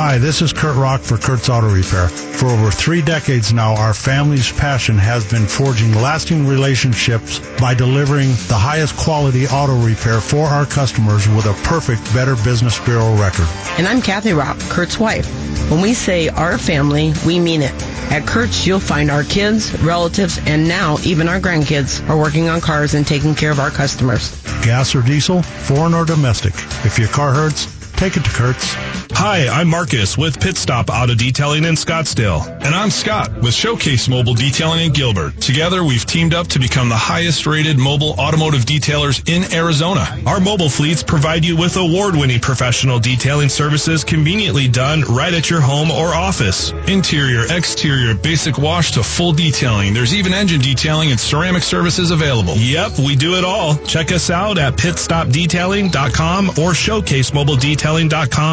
[0.00, 2.06] Hi, this is Kurt Rock for Kurt's Auto Repair.
[2.06, 8.28] For over three decades now, our family's passion has been forging lasting relationships by delivering
[8.46, 13.48] the highest quality auto repair for our customers with a perfect Better Business Bureau record.
[13.76, 15.26] And I'm Kathy Rock, Kurt's wife.
[15.68, 17.74] When we say our family, we mean it.
[18.12, 22.60] At Kurt's, you'll find our kids, relatives, and now even our grandkids are working on
[22.60, 24.30] cars and taking care of our customers.
[24.62, 26.54] Gas or diesel, foreign or domestic.
[26.86, 28.76] If your car hurts, take it to Kurt's.
[29.10, 32.46] Hi, I'm Marcus with Pit Stop Auto Detailing in Scottsdale.
[32.64, 35.40] And I'm Scott with Showcase Mobile Detailing in Gilbert.
[35.40, 40.06] Together, we've teamed up to become the highest rated mobile automotive detailers in Arizona.
[40.24, 45.60] Our mobile fleets provide you with award-winning professional detailing services conveniently done right at your
[45.60, 46.70] home or office.
[46.86, 49.94] Interior, exterior, basic wash to full detailing.
[49.94, 52.54] There's even engine detailing and ceramic services available.
[52.54, 53.74] Yep, we do it all.
[53.78, 56.72] Check us out at pitstopdetailing.com or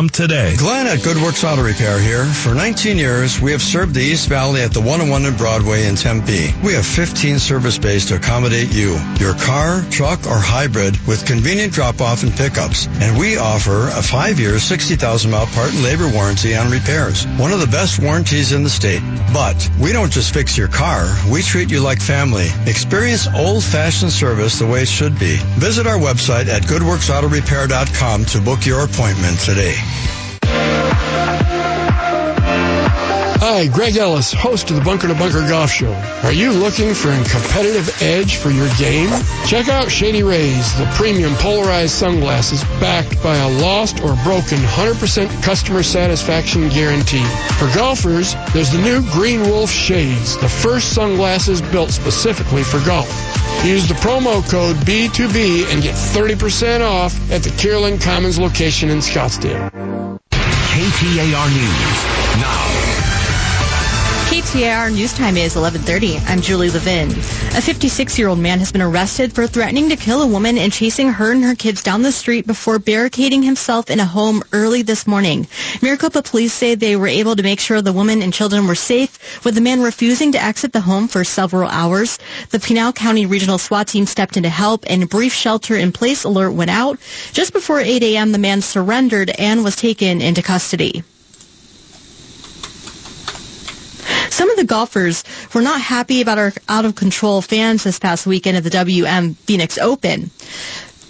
[0.10, 0.56] today.
[0.56, 2.24] Glenn at Goodworks Auto Repair here.
[2.24, 5.96] For 19 years, we have served the East Valley at the 101 and Broadway in
[5.96, 6.54] Tempe.
[6.64, 11.74] We have 15 service bays to accommodate you, your car, truck, or hybrid with convenient
[11.74, 12.88] drop-off and pickups.
[13.02, 17.28] And we offer a five-year, 60,000-mile part and labor warranty on repairs.
[17.36, 19.02] One of the best warranties in the state.
[19.34, 21.14] But we don't just fix your car.
[21.30, 22.48] We treat you like family.
[22.68, 25.36] Experience old-fashioned service the way it should be.
[25.60, 30.25] Visit our website at goodworksautorepair.com to book your appointment today.
[33.56, 35.94] Hi, Greg Ellis, host of the Bunker to Bunker Golf Show.
[36.24, 39.10] Are you looking for a competitive edge for your game?
[39.46, 45.42] Check out Shady Rays, the premium polarized sunglasses backed by a lost or broken 100%
[45.42, 47.24] customer satisfaction guarantee.
[47.58, 53.08] For golfers, there's the new Green Wolf Shades, the first sunglasses built specifically for golf.
[53.64, 58.98] Use the promo code B2B and get 30% off at the Kierland Commons location in
[58.98, 59.72] Scottsdale.
[60.30, 62.42] KTAR News.
[62.42, 62.75] Now.
[64.36, 66.22] KTAR news time is 11:30.
[66.28, 67.10] I'm Julie Levin.
[67.10, 71.32] A 56-year-old man has been arrested for threatening to kill a woman and chasing her
[71.32, 75.48] and her kids down the street before barricading himself in a home early this morning.
[75.82, 79.42] Maricopa police say they were able to make sure the woman and children were safe,
[79.46, 82.20] with the man refusing to exit the home for several hours.
[82.50, 86.52] The Pinal County Regional SWAT team stepped in to help, and a brief shelter-in-place alert
[86.52, 87.00] went out.
[87.32, 91.06] Just before 8 a.m., the man surrendered and was taken into custody.
[94.30, 98.64] Some of the golfers were not happy about our out-of-control fans this past weekend at
[98.64, 100.32] the WM Phoenix Open.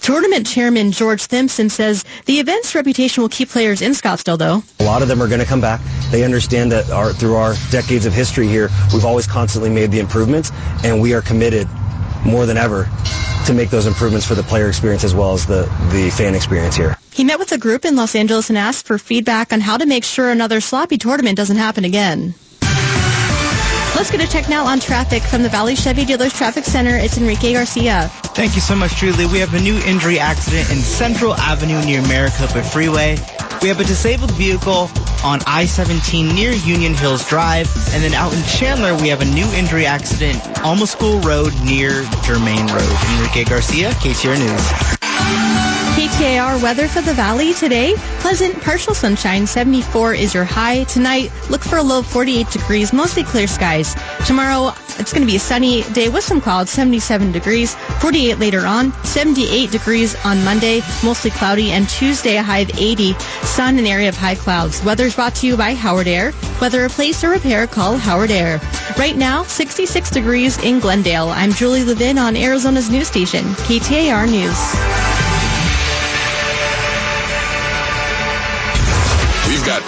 [0.01, 4.61] Tournament chairman George Simpson says the event's reputation will keep players in Scottsdale, though.
[4.79, 5.81] A lot of them are going to come back.
[6.11, 9.99] They understand that our, through our decades of history here, we've always constantly made the
[9.99, 10.51] improvements,
[10.83, 11.67] and we are committed
[12.23, 12.87] more than ever
[13.47, 16.75] to make those improvements for the player experience as well as the, the fan experience
[16.75, 16.97] here.
[17.11, 19.85] He met with a group in Los Angeles and asked for feedback on how to
[19.85, 22.35] make sure another sloppy tournament doesn't happen again.
[23.95, 26.97] Let's get a check now on traffic from the Valley Chevy Dealers Traffic Center.
[26.97, 28.09] It's Enrique Garcia.
[28.35, 29.25] Thank you so much, Julie.
[29.25, 33.17] We have a new injury accident in Central Avenue near Maricopa Freeway.
[33.61, 34.89] We have a disabled vehicle
[35.23, 37.73] on I-17 near Union Hills Drive.
[37.93, 42.03] And then out in Chandler, we have a new injury accident, Alma School Road near
[42.21, 42.97] Germann Road.
[43.15, 45.84] Enrique Garcia, KTAR News.
[45.95, 47.93] KTAR weather for the valley today.
[48.19, 49.47] Pleasant, partial sunshine.
[49.47, 50.83] 74 is your high.
[50.83, 53.95] Tonight, look for a low of 48 degrees, mostly clear skies.
[54.27, 57.75] Tomorrow, it's going to be a sunny day with some clouds, 77 degrees.
[58.01, 61.71] 48 later on, 78 degrees on Monday, mostly cloudy.
[61.71, 63.13] And Tuesday, a high of 80.
[63.43, 64.83] Sun, an area of high clouds.
[64.83, 66.33] Weather's brought to you by Howard Air.
[66.59, 68.59] Whether replace or repair, call Howard Air.
[68.97, 71.29] Right now, 66 degrees in Glendale.
[71.29, 75.24] I'm Julie Levin on Arizona's news station, KTAR News.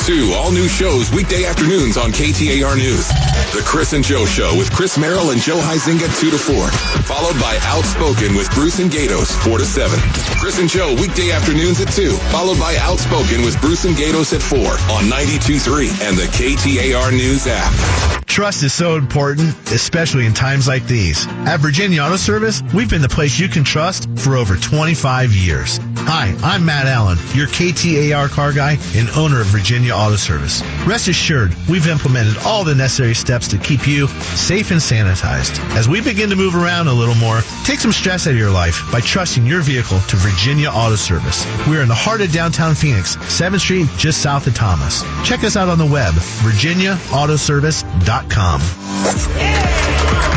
[0.06, 3.08] Two all-new shows weekday afternoons on KTAR News.
[3.52, 6.68] The Chris and Joe Show with Chris Merrill and Joe Huizenga 2 to 4.
[7.04, 10.00] Followed by Outspoken with Bruce and Gatos 4 to 7.
[10.40, 12.12] Chris and Joe weekday afternoons at 2.
[12.32, 17.46] Followed by Outspoken with Bruce and Gatos at 4 on 92.3 and the KTAR News
[17.48, 18.24] app.
[18.28, 21.26] Trust is so important, especially in times like these.
[21.48, 25.80] At Virginia Auto Service, we've been the place you can trust for over 25 years.
[26.02, 30.62] Hi, I'm Matt Allen, your KTAR car guy and owner of Virginia Auto Service.
[30.88, 35.60] Rest assured, we've implemented all the necessary steps to keep you safe and sanitized.
[35.76, 38.52] As we begin to move around a little more, take some stress out of your
[38.52, 41.46] life by trusting your vehicle to Virginia Auto Service.
[41.68, 45.04] We're in the heart of downtown Phoenix, 7th Street, just south of Thomas.
[45.26, 48.62] Check us out on the web, virginiaautoservice.com.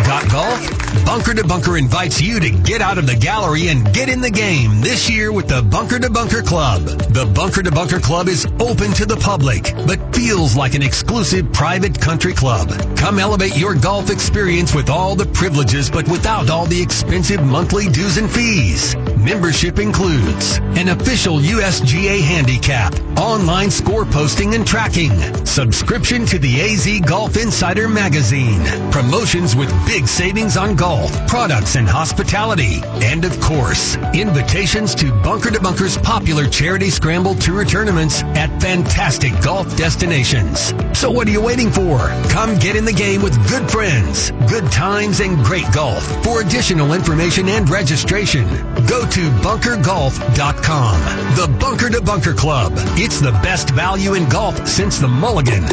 [0.04, 0.80] Got golf?
[1.04, 4.30] Bunker to Bunker invites you to get out of the gallery and get in the
[4.30, 6.82] game this year with the Bunker to Bunker Club.
[6.82, 11.52] The Bunker to Bunker Club is open to the public, but feels like an exclusive
[11.52, 12.70] private country club.
[12.96, 17.88] Come elevate your golf experience with all the privileges, but without all the expensive monthly
[17.88, 18.96] dues and fees.
[19.18, 25.12] Membership includes an official USGA handicap, online score posting and tracking,
[25.44, 31.86] subscription to the AZ Golf Insider magazine, promotions with big savings on golf, products and
[31.86, 38.48] hospitality, and of course, invitations to Bunker to Bunker's popular charity scramble tour tournaments at
[38.62, 40.29] fantastic golf destinations.
[40.30, 41.98] So what are you waiting for?
[42.30, 46.04] Come get in the game with good friends, good times, and great golf.
[46.22, 48.46] For additional information and registration,
[48.86, 51.00] go to bunkergolf.com.
[51.34, 52.74] The Bunker to Bunker Club.
[52.96, 55.64] It's the best value in golf since the Mulligan.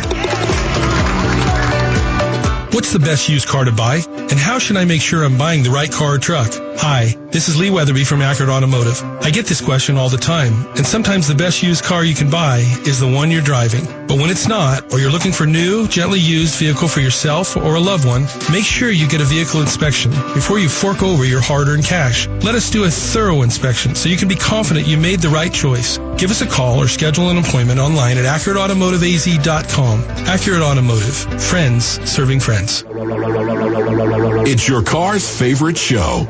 [2.71, 4.01] What's the best used car to buy?
[4.07, 6.51] And how should I make sure I'm buying the right car or truck?
[6.79, 9.01] Hi, this is Lee Weatherby from Accurate Automotive.
[9.21, 12.29] I get this question all the time, and sometimes the best used car you can
[12.29, 13.85] buy is the one you're driving.
[14.07, 17.75] But when it's not, or you're looking for new, gently used vehicle for yourself or
[17.75, 21.41] a loved one, make sure you get a vehicle inspection before you fork over your
[21.41, 22.27] hard-earned cash.
[22.27, 25.53] Let us do a thorough inspection so you can be confident you made the right
[25.53, 25.97] choice.
[26.17, 30.03] Give us a call or schedule an appointment online at AccurateAutomotiveAZ.com.
[30.27, 31.41] Accurate Automotive.
[31.41, 32.66] Friends serving friends.
[32.69, 36.25] It's your car's favorite show.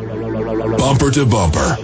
[0.77, 1.77] Bumper to bumper.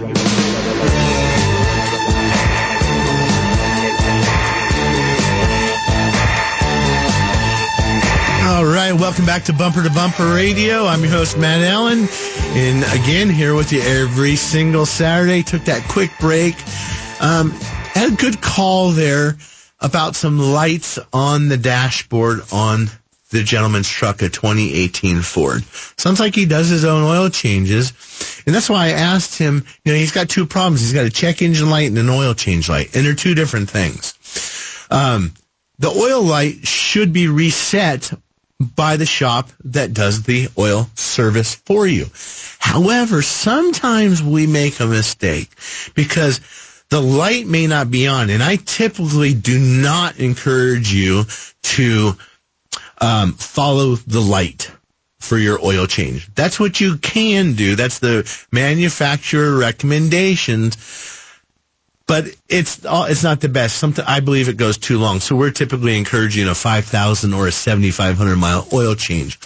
[8.46, 10.86] All right, welcome back to Bumper to Bumper Radio.
[10.86, 12.06] I'm your host, Matt Allen.
[12.56, 15.42] And again, here with you every single Saturday.
[15.42, 16.54] Took that quick break.
[17.20, 19.36] Um, had a good call there
[19.80, 22.88] about some lights on the dashboard on
[23.34, 25.64] the gentleman's truck, a 2018 Ford.
[25.98, 27.92] Sounds like he does his own oil changes.
[28.46, 30.80] And that's why I asked him, you know, he's got two problems.
[30.80, 33.68] He's got a check engine light and an oil change light, and they're two different
[33.68, 34.14] things.
[34.90, 35.32] Um,
[35.78, 38.12] the oil light should be reset
[38.60, 42.06] by the shop that does the oil service for you.
[42.60, 45.50] However, sometimes we make a mistake
[45.94, 46.40] because
[46.88, 51.24] the light may not be on, and I typically do not encourage you
[51.62, 52.16] to
[53.00, 54.70] um, follow the light
[55.20, 56.32] for your oil change.
[56.34, 57.76] That's what you can do.
[57.76, 60.76] That's the manufacturer recommendations
[62.06, 63.82] but it's all, it's not the best.
[64.06, 65.20] I believe it goes too long.
[65.20, 69.38] So we're typically encouraging a 5,000 or a 7,500 mile oil change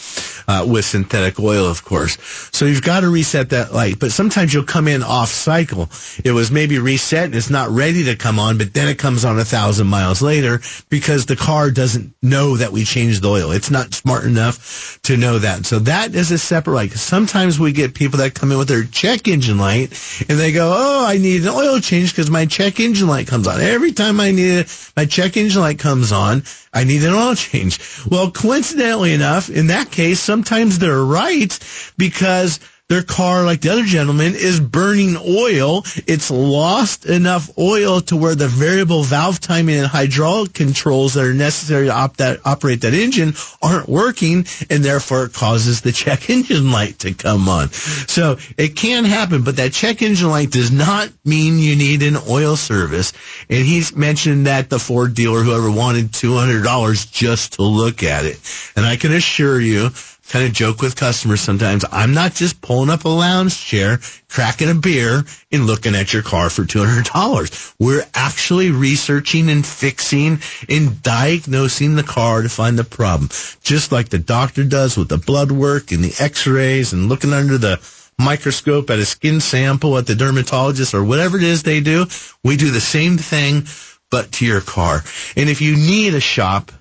[0.48, 2.16] uh, with synthetic oil, of course.
[2.52, 3.98] So you've got to reset that light.
[3.98, 5.90] But sometimes you'll come in off cycle.
[6.24, 9.26] It was maybe reset and it's not ready to come on, but then it comes
[9.26, 13.50] on a thousand miles later because the car doesn't know that we changed the oil.
[13.50, 15.66] It's not smart enough to know that.
[15.66, 16.92] So that is a separate light.
[16.92, 19.92] Sometimes we get people that come in with their check engine light
[20.28, 23.46] and they go, "Oh, I need an oil change because my check engine light comes
[23.46, 23.60] on.
[23.60, 27.34] Every time I need it, my check engine light comes on, I need an oil
[27.34, 27.78] change.
[28.08, 31.58] Well, coincidentally enough, in that case, sometimes they're right
[31.96, 35.84] because their car, like the other gentleman, is burning oil.
[36.06, 41.34] It's lost enough oil to where the variable valve timing and hydraulic controls that are
[41.34, 46.30] necessary to op that, operate that engine aren't working, and therefore it causes the check
[46.30, 47.70] engine light to come on.
[47.72, 52.16] So it can happen, but that check engine light does not mean you need an
[52.26, 53.12] oil service.
[53.50, 58.38] And he's mentioned that the Ford dealer, whoever wanted $200 just to look at it.
[58.76, 59.90] And I can assure you,
[60.28, 61.84] kind of joke with customers sometimes.
[61.90, 66.22] I'm not just pulling up a lounge chair, cracking a beer, and looking at your
[66.22, 67.74] car for $200.
[67.78, 73.30] We're actually researching and fixing and diagnosing the car to find the problem.
[73.62, 77.56] Just like the doctor does with the blood work and the x-rays and looking under
[77.56, 77.80] the
[78.18, 82.06] microscope at a skin sample at the dermatologist or whatever it is they do.
[82.44, 83.66] We do the same thing,
[84.10, 85.02] but to your car.
[85.36, 86.72] And if you need a shop,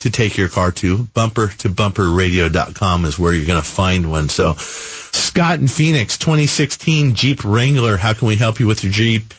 [0.00, 1.04] to take your car to.
[1.14, 4.28] Bumper to bumperradio.com is where you're going to find one.
[4.28, 7.96] So, Scott in Phoenix, 2016 Jeep Wrangler.
[7.96, 9.34] How can we help you with your Jeep?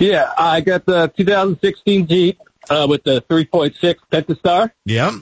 [0.00, 4.72] Yeah, I got the 2016 Jeep uh, with the 3.6 Pentastar.
[4.84, 5.12] Yep.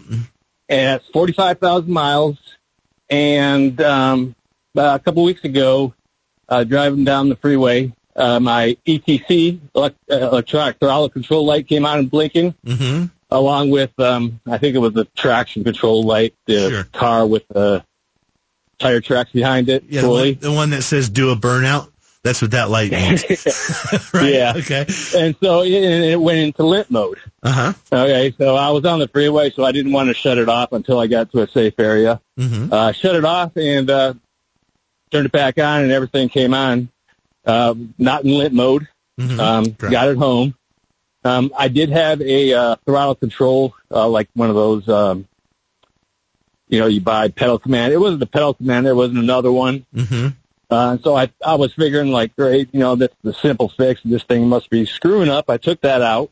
[0.71, 2.39] And it's 45,000 miles.
[3.11, 4.35] And um,
[4.77, 5.95] a couple weeks ago,
[6.49, 11.85] uh, driving down the freeway, uh, my ETC, elect- uh, electronic throttle control light came
[11.87, 12.55] on and blinking.
[12.67, 16.85] Mm-hmm along with um, I think it was the traction control light, the Sure.
[16.85, 17.85] car with the
[18.79, 19.85] tire tracks behind it.
[19.89, 21.91] Yeah, the one, the one that says do a burnout.
[22.23, 23.25] That's what that light means.
[24.15, 24.33] right.
[24.33, 24.55] Yeah.
[24.57, 24.87] Okay.
[25.17, 27.19] And so it, it went into limp mode.
[27.43, 27.73] Uh huh.
[27.93, 30.73] Okay, so I was on the freeway, so I didn't want to shut it off
[30.73, 32.21] until I got to a safe area.
[32.39, 32.73] Mm-hmm.
[32.73, 34.15] Uh, shut it off and uh,
[35.11, 36.89] turned it back on, and everything came on.
[37.45, 38.89] Uh, not in limp mode.
[39.19, 39.39] Mhm.
[39.39, 39.93] Um, Correct.
[39.93, 40.55] got it home.
[41.25, 45.27] Um, I did have a uh, throttle control, uh, like one of those, um,
[46.69, 47.93] you know, you buy pedal command.
[47.93, 48.87] It wasn't the pedal command.
[48.87, 49.85] There wasn't another one.
[49.95, 50.29] Mm-hmm.
[50.71, 54.01] Uh, so I, I was figuring like, great, you know, that's the simple fix.
[54.05, 55.51] This thing must be screwing up.
[55.51, 56.31] I took that out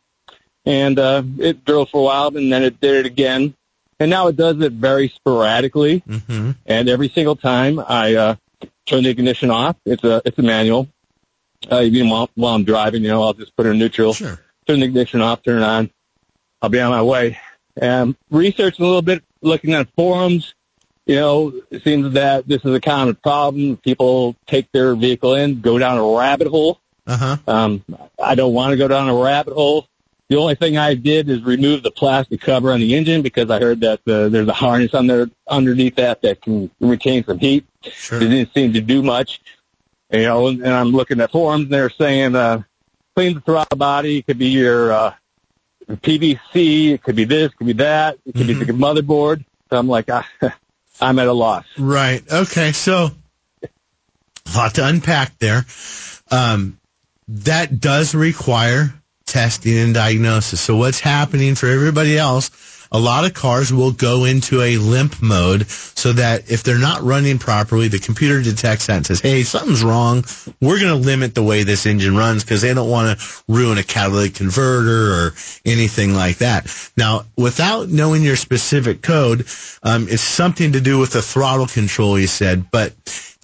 [0.65, 3.55] and, uh, it drove for a while and then it did it again.
[3.99, 6.01] And now it does it very sporadically.
[6.01, 6.51] Mm-hmm.
[6.67, 8.37] And every single time I, uh,
[8.87, 10.89] turn the ignition off, it's a, it's a manual.
[11.71, 14.39] Uh, even while, while I'm driving, you know, I'll just put it in neutral, Sure.
[14.67, 15.91] turn the ignition off, turn it on.
[16.63, 17.39] I'll be on my way.
[17.77, 20.55] And researching a little bit, looking at forums,
[21.07, 23.77] you know, it seems that this is a common problem.
[23.77, 26.81] People take their vehicle in, go down a rabbit hole.
[27.07, 27.37] Uh huh.
[27.47, 27.85] Um,
[28.23, 29.87] I don't want to go down a rabbit hole.
[30.29, 33.61] The only thing I did is remove the plastic cover on the engine because I
[33.61, 37.65] heard that uh, there's a harness on there underneath that that can retain some heat.
[37.83, 38.21] Sure.
[38.21, 39.41] It didn't seem to do much.
[40.11, 42.63] You know, and I'm looking at forums and they're saying, uh,
[43.15, 44.19] clean the throttle body.
[44.19, 45.15] It could be your, uh,
[45.89, 46.95] PVC.
[46.95, 48.19] It could be this, it could be that.
[48.25, 49.45] It could be the motherboard.
[49.71, 50.25] So I'm like, I,
[51.01, 51.65] I'm at a loss.
[51.79, 52.23] Right.
[52.31, 52.73] Okay.
[52.73, 53.11] So,
[53.63, 55.67] a lot to unpack there.
[56.31, 56.79] Um,
[57.29, 58.95] that does require
[59.27, 60.61] testing and diagnosis.
[60.61, 62.51] So, what's happening for everybody else?
[62.93, 67.03] A lot of cars will go into a limp mode so that if they're not
[67.03, 70.25] running properly, the computer detects that and says, hey, something's wrong.
[70.61, 73.79] We're going to limit the way this engine runs because they don't want to ruin
[73.79, 75.35] a catalytic converter or
[75.65, 76.73] anything like that.
[76.97, 79.47] Now, without knowing your specific code,
[79.83, 82.95] um, it's something to do with the throttle control, you said, but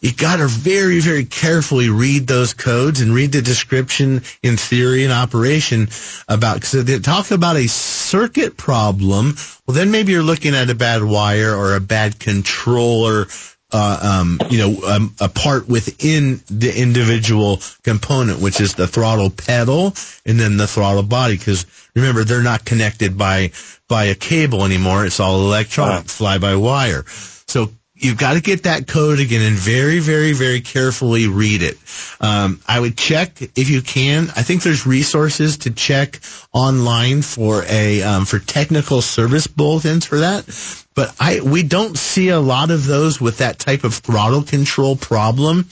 [0.02, 5.04] you got to very, very carefully read those codes and read the description in theory
[5.04, 5.88] and operation
[6.28, 9.36] about, because they talk about a circuit problem.
[9.66, 13.27] Well, then maybe you're looking at a bad wire or a bad controller
[13.74, 19.31] uh, um, you know, um, a part within the individual component, which is the throttle
[19.31, 19.94] pedal
[20.27, 21.38] and then the throttle body.
[21.38, 21.64] Because
[21.94, 23.52] remember, they're not connected by
[23.88, 25.06] by a cable anymore.
[25.06, 27.04] It's all electronic, fly by wire.
[27.46, 27.72] So
[28.03, 31.79] you've got to get that code again and very, very, very carefully read it.
[32.21, 34.29] Um, I would check if you can.
[34.37, 36.21] I think there's resources to check
[36.53, 40.81] online for a um, for technical service bulletins for that.
[40.94, 44.94] But I we don't see a lot of those with that type of throttle control
[44.96, 45.66] problem.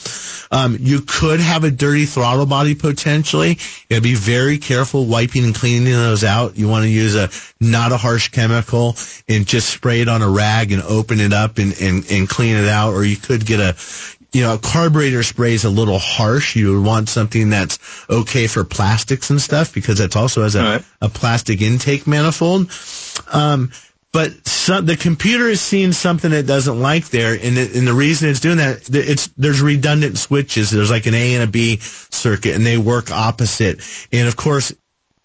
[0.50, 3.50] Um, you could have a dirty throttle body potentially.
[3.50, 3.56] You
[3.90, 6.56] gotta be very careful wiping and cleaning those out.
[6.56, 7.28] You want to use a
[7.60, 8.96] not a harsh chemical
[9.28, 12.56] and just spray it on a rag and open it up and, and, and clean
[12.56, 12.94] it out.
[12.94, 13.76] Or you could get a
[14.32, 16.54] you know, a carburetor spray is a little harsh.
[16.54, 20.62] You would want something that's okay for plastics and stuff because that's also has a,
[20.62, 20.84] right.
[21.00, 22.70] a plastic intake manifold.
[23.32, 23.72] Um,
[24.12, 28.28] but some, the computer is seeing something it doesn't like there, and, and the reason
[28.28, 30.70] it's doing that, it's there's redundant switches.
[30.70, 33.80] There's like an A and a B circuit, and they work opposite.
[34.12, 34.72] And of course,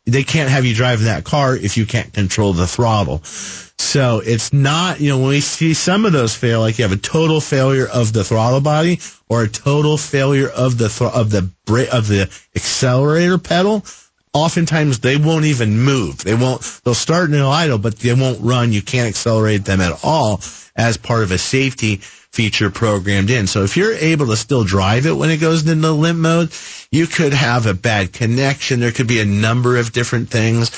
[0.05, 3.23] they can't have you drive that car if you can't control the throttle.
[3.23, 6.91] So it's not, you know, when we see some of those fail, like you have
[6.91, 11.49] a total failure of the throttle body or a total failure of the of the
[11.91, 13.83] of the accelerator pedal
[14.36, 16.17] oftentimes they won't even move.
[16.17, 18.73] They won't, they'll start in idle, but they won't run.
[18.73, 20.41] You can't accelerate them at all
[20.75, 22.01] as part of a safety
[22.36, 23.47] feature programmed in.
[23.47, 26.51] So if you're able to still drive it when it goes into limp mode,
[26.91, 28.81] you could have a bad connection.
[28.81, 30.69] There could be a number of different things.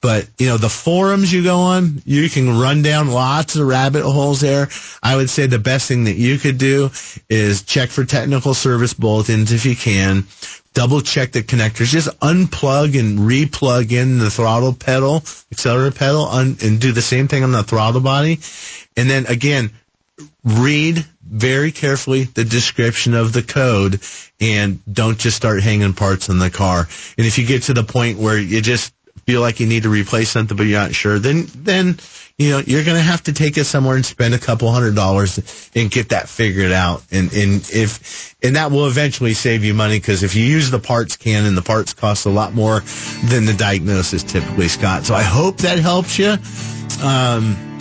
[0.00, 4.02] But, you know, the forums you go on, you can run down lots of rabbit
[4.02, 4.68] holes there.
[5.00, 6.90] I would say the best thing that you could do
[7.30, 10.26] is check for technical service bulletins if you can
[10.74, 11.86] double check the connectors.
[11.86, 17.28] Just unplug and replug in the throttle pedal, accelerator pedal, un- and do the same
[17.28, 18.40] thing on the throttle body.
[18.96, 19.70] And then again,
[20.44, 24.00] read very carefully the description of the code
[24.40, 26.88] and don't just start hanging parts in the car.
[27.18, 28.94] And if you get to the point where you just
[29.26, 31.98] feel like you need to replace something but you're not sure, then then
[32.38, 34.94] you know you're going to have to take it somewhere and spend a couple hundred
[34.94, 37.02] dollars and get that figured out.
[37.10, 40.78] And and if and that will eventually save you money because if you use the
[40.78, 42.80] parts can and the parts cost a lot more
[43.24, 45.04] than the diagnosis typically, Scott.
[45.04, 46.36] So I hope that helps you.
[47.02, 47.75] Um,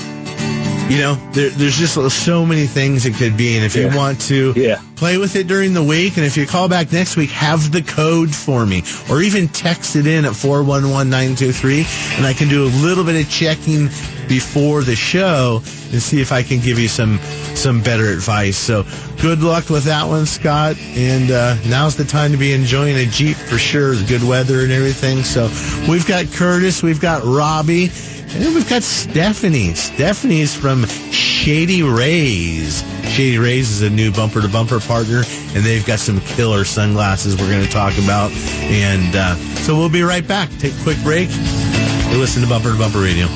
[0.89, 3.55] you know, there, there's just so many things it could be.
[3.55, 3.89] And if yeah.
[3.89, 4.81] you want to yeah.
[4.95, 7.81] Play with it during the week, and if you call back next week, have the
[7.81, 11.85] code for me, or even text it in at 411923,
[12.17, 13.89] and I can do a little bit of checking
[14.27, 17.19] before the show and see if I can give you some
[17.55, 18.57] some better advice.
[18.57, 18.85] So
[19.21, 20.77] good luck with that one, Scott.
[20.79, 23.95] And uh, now's the time to be enjoying a Jeep for sure.
[23.95, 25.23] The good weather and everything.
[25.23, 25.45] So
[25.89, 27.91] we've got Curtis, we've got Robbie.
[28.35, 29.75] And we've got Stephanie.
[29.75, 32.83] Stephanie's from Shady Rays.
[33.03, 35.23] Shady Rays is a new bumper to bumper partner,
[35.53, 38.31] and they've got some killer sunglasses we're going to talk about.
[38.63, 40.49] And uh, so we'll be right back.
[40.59, 41.29] Take a quick break.
[42.15, 43.27] Listen to Bumper to Bumper Radio.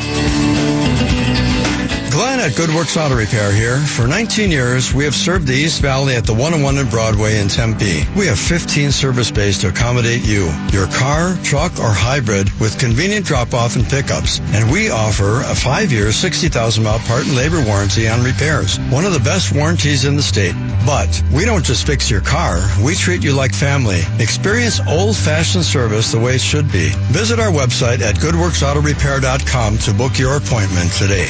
[2.11, 3.77] Glenn at Goodworks Auto Repair here.
[3.77, 7.47] For 19 years, we have served the East Valley at the 101 and Broadway in
[7.47, 8.03] Tempe.
[8.17, 13.25] We have 15 service bays to accommodate you, your car, truck, or hybrid with convenient
[13.25, 14.39] drop-off and pickups.
[14.53, 18.79] And we offer a five-year, 60,000-mile part and labor warranty on repairs.
[18.89, 20.55] One of the best warranties in the state.
[20.85, 22.59] But we don't just fix your car.
[22.83, 24.01] We treat you like family.
[24.19, 26.89] Experience old-fashioned service the way it should be.
[27.11, 31.27] Visit our website at goodworksautorepair.com to book your appointment today.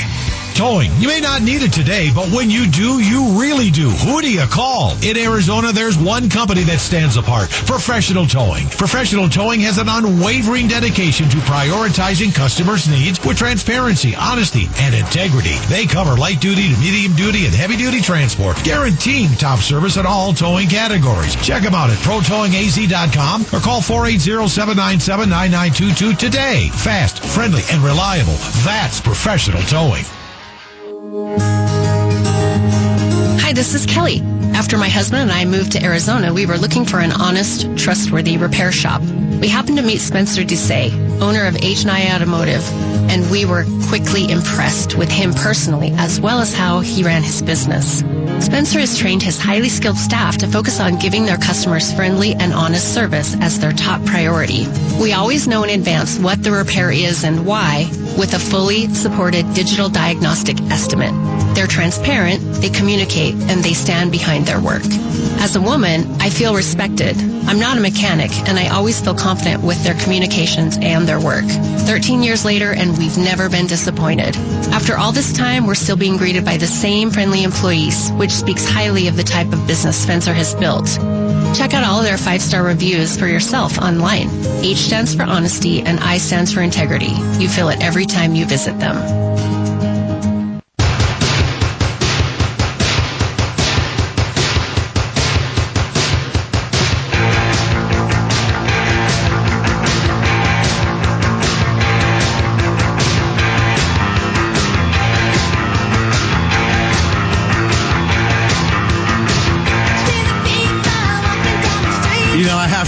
[0.79, 0.95] Towing.
[1.01, 3.89] You may not need it today, but when you do, you really do.
[3.89, 4.95] Who do you call?
[5.03, 7.49] In Arizona, there's one company that stands apart.
[7.49, 8.69] Professional Towing.
[8.69, 15.55] Professional Towing has an unwavering dedication to prioritizing customers' needs with transparency, honesty, and integrity.
[15.67, 20.05] They cover light duty to medium duty and heavy duty transport, guaranteeing top service in
[20.05, 21.35] all towing categories.
[21.37, 26.69] Check them out at protowingaz.com or call 480-797-9922 today.
[26.69, 28.37] Fast, friendly, and reliable.
[28.63, 30.05] That's professional towing.
[31.09, 31.78] Música
[33.49, 34.21] Hi, this is Kelly.
[34.53, 38.37] After my husband and I moved to Arizona, we were looking for an honest, trustworthy
[38.37, 39.01] repair shop.
[39.41, 42.63] We happened to meet Spencer Doucet, owner of H&I Automotive,
[43.09, 47.41] and we were quickly impressed with him personally as well as how he ran his
[47.41, 48.03] business.
[48.45, 52.53] Spencer has trained his highly skilled staff to focus on giving their customers friendly and
[52.53, 54.67] honest service as their top priority.
[55.01, 59.51] We always know in advance what the repair is and why with a fully supported
[59.53, 61.13] digital diagnostic estimate.
[61.55, 64.83] They're transparent, they communicate, and they stand behind their work.
[65.41, 67.17] As a woman, I feel respected.
[67.47, 71.45] I'm not a mechanic, and I always feel confident with their communications and their work.
[71.45, 74.35] 13 years later, and we've never been disappointed.
[74.71, 78.69] After all this time, we're still being greeted by the same friendly employees, which speaks
[78.69, 80.87] highly of the type of business Spencer has built.
[81.55, 84.29] Check out all their five-star reviews for yourself online.
[84.63, 87.13] H stands for honesty and I stands for integrity.
[87.39, 89.88] You feel it every time you visit them.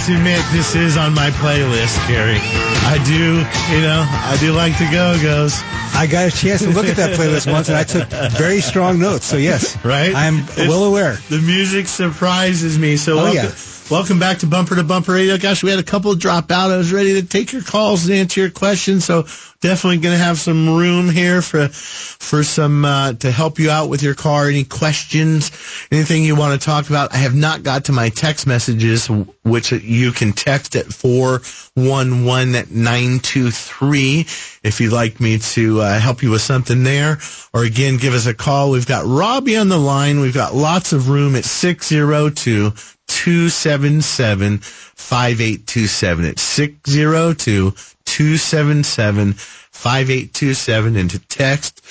[0.07, 2.39] You I have to admit, this is on my playlist, Carrie.
[2.39, 3.37] I do,
[3.75, 5.61] you know, I do like the Go-Go's.
[5.93, 8.97] I got a chance to look at that playlist once, and I took very strong
[8.97, 9.25] notes.
[9.27, 10.15] So yes, right?
[10.15, 11.19] I'm It's- well aware.
[11.29, 12.97] The music surprises me.
[12.97, 13.51] So Oh, welcome, yeah.
[13.91, 15.37] Welcome back to Bumper to Bumper Radio.
[15.37, 16.71] Gosh, we had a couple drop out.
[16.71, 19.03] I was ready to take your calls and answer your questions.
[19.03, 19.23] So
[19.59, 23.89] definitely going to have some room here for for some uh, to help you out
[23.89, 24.47] with your car.
[24.47, 25.51] Any questions,
[25.91, 27.13] anything you want to talk about?
[27.13, 29.07] I have not got to my text messages,
[29.43, 31.41] which you can text at four
[31.73, 34.25] one one nine two three
[34.63, 37.19] if you'd like me to uh, help you with something there.
[37.53, 38.71] Or again, give us a call.
[38.71, 40.21] We've got Robbie on the line.
[40.21, 42.71] We've got lots of room at 602
[43.11, 46.25] 277 5827.
[46.25, 47.71] It's 602
[48.05, 51.81] 277 5827 and to text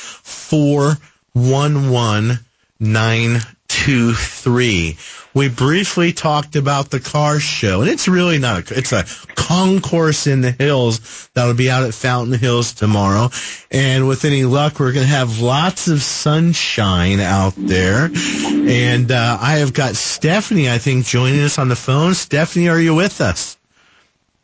[3.71, 4.97] 411923.
[5.33, 9.05] We briefly talked about the car show, and it's really not a, it's a
[9.37, 13.31] concours in the hills that'll be out at Fountain Hills tomorrow.
[13.71, 18.11] And with any luck, we're going to have lots of sunshine out there.
[18.13, 22.15] And uh, I have got Stephanie, I think, joining us on the phone.
[22.15, 23.57] Stephanie, are you with us?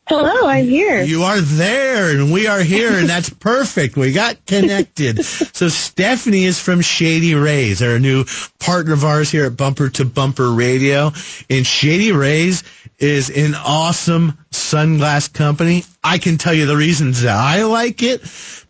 [0.09, 1.03] Hello, I'm here.
[1.03, 3.97] You are there, and we are here, and that's perfect.
[3.97, 5.25] We got connected.
[5.25, 8.25] so Stephanie is from Shady Rays, our new
[8.61, 11.11] partner of ours here at Bumper to Bumper Radio.
[11.51, 12.63] And Shady Rays
[13.01, 15.83] is an awesome sunglass company.
[16.05, 18.21] I can tell you the reasons that I like it,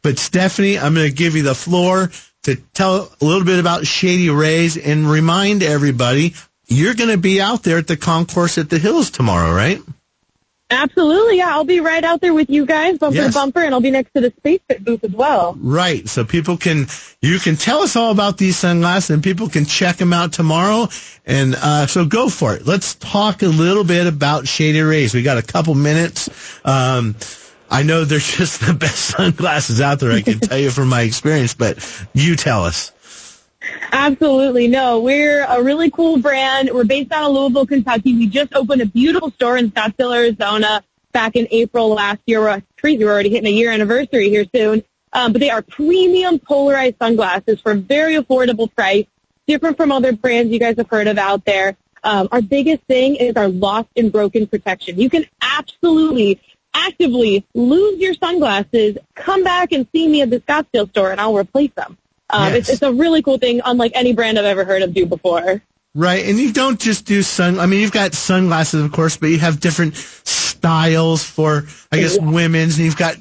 [0.01, 2.11] but Stephanie, I'm going to give you the floor
[2.45, 6.35] to tell a little bit about Shady Rays and remind everybody
[6.67, 9.83] you're going to be out there at the concours at the Hills tomorrow, right?
[10.69, 11.51] Absolutely, yeah.
[11.51, 13.35] I'll be right out there with you guys, bumper Yes.
[13.35, 15.57] to bumper, and I'll be next to the Space Fit booth as well.
[15.61, 16.09] Right.
[16.09, 16.87] So people can,
[17.23, 20.89] you can tell us all about these sunglasses and people can check them out tomorrow.
[21.25, 22.67] And, uh, so go for it.
[22.67, 25.15] Let's talk a little bit about Shady Rays.
[25.15, 26.29] We got a couple minutes.
[26.65, 27.15] Um,
[27.71, 30.11] I know they're just the best sunglasses out there.
[30.11, 31.79] I can tell you from my experience, but
[32.13, 32.91] you tell us.
[33.93, 34.69] Absolutely.
[34.69, 36.71] No, we're a really cool brand.
[36.73, 38.15] We're based out of Louisville, Kentucky.
[38.15, 42.41] We just opened a beautiful store in Scottsdale, Arizona back in April last year.
[42.41, 43.05] We're crazy.
[43.05, 44.83] We're already hitting a year anniversary here soon.
[45.13, 49.07] Um, but they are premium polarized sunglasses for a very affordable price,
[49.47, 51.77] different from other brands you guys have heard of out there.
[52.05, 55.01] Um, our biggest thing is our lost and broken protection.
[55.01, 56.41] You can absolutely
[56.75, 61.37] actively lose your sunglasses, come back and see me at the Scottsdale store, and I'll
[61.37, 61.97] replace them.
[62.31, 65.07] Um, it's, it's a really cool thing, unlike any brand I've ever heard of do
[65.07, 65.63] before.
[65.95, 66.27] Right.
[66.27, 69.39] And you don't just do sun, I mean, you've got sunglasses, of course, but you
[69.39, 72.77] have different styles for, I guess, women's.
[72.77, 73.17] And you've got,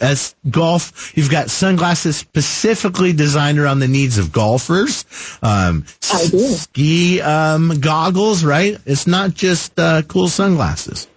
[0.00, 5.04] as golf, you've got sunglasses specifically designed around the needs of golfers.
[5.42, 8.78] Um, ski, um, goggles, right?
[8.86, 11.08] It's not just, uh, cool sunglasses.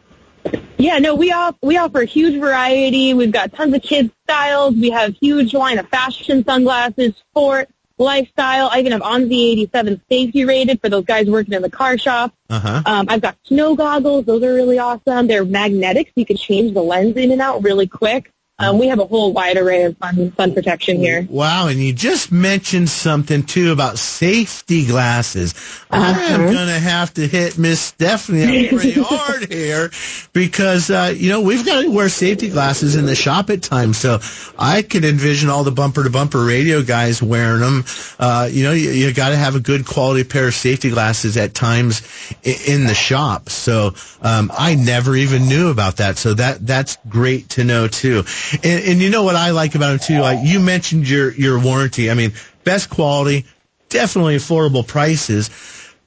[0.78, 3.13] Yeah, no, we off, we offer a huge variety.
[3.13, 4.75] We've got tons of kids styles.
[4.75, 8.69] We have huge line of fashion sunglasses, sport, lifestyle.
[8.71, 12.34] I even have ANSI Z87 safety rated for those guys working in the car shop.
[12.49, 12.84] Uh-huh.
[12.86, 14.25] Um, I've got snow goggles.
[14.25, 15.28] Those are really awesome.
[15.28, 18.32] They're magnetic, so you can change the lens in and out really quick.
[18.60, 21.28] Um, we have a whole wide array of fun, fun protection here.
[21.30, 25.53] Wow, and you just mentioned something too about safety glasses.
[25.91, 26.51] I'm Uh-huh.
[26.53, 29.91] gonna have to hit Miss Stephanie up pretty hard here
[30.34, 33.99] because uh, you know we've got to wear safety glasses in the shop at times.
[33.99, 34.18] So
[34.58, 37.86] I could envision all the bumper to bumper radio guys wearing them.
[38.18, 41.38] Uh, you know, you, you got to have a good quality pair of safety glasses
[41.38, 42.01] at times
[42.43, 43.49] i- in the shop.
[43.49, 43.93] So
[44.24, 46.18] um, I never even knew about that.
[46.18, 48.24] So that that's great to know too.
[48.54, 50.22] And, and you know what I like about them too?
[50.22, 52.10] Like you mentioned your your warranty.
[52.12, 52.34] I mean,
[52.64, 53.45] best quality,
[53.89, 55.50] definitely affordable prices.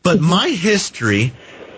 [0.02, 0.30] But mm-hmm.
[0.30, 1.32] my history,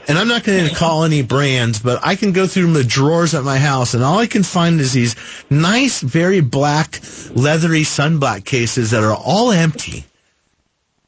[0.09, 3.35] and I'm not going to call any brands, but I can go through the drawers
[3.35, 5.17] at my house, and all I can find is these
[5.51, 7.01] nice, very black,
[7.31, 10.05] leathery sunblock cases that are all empty.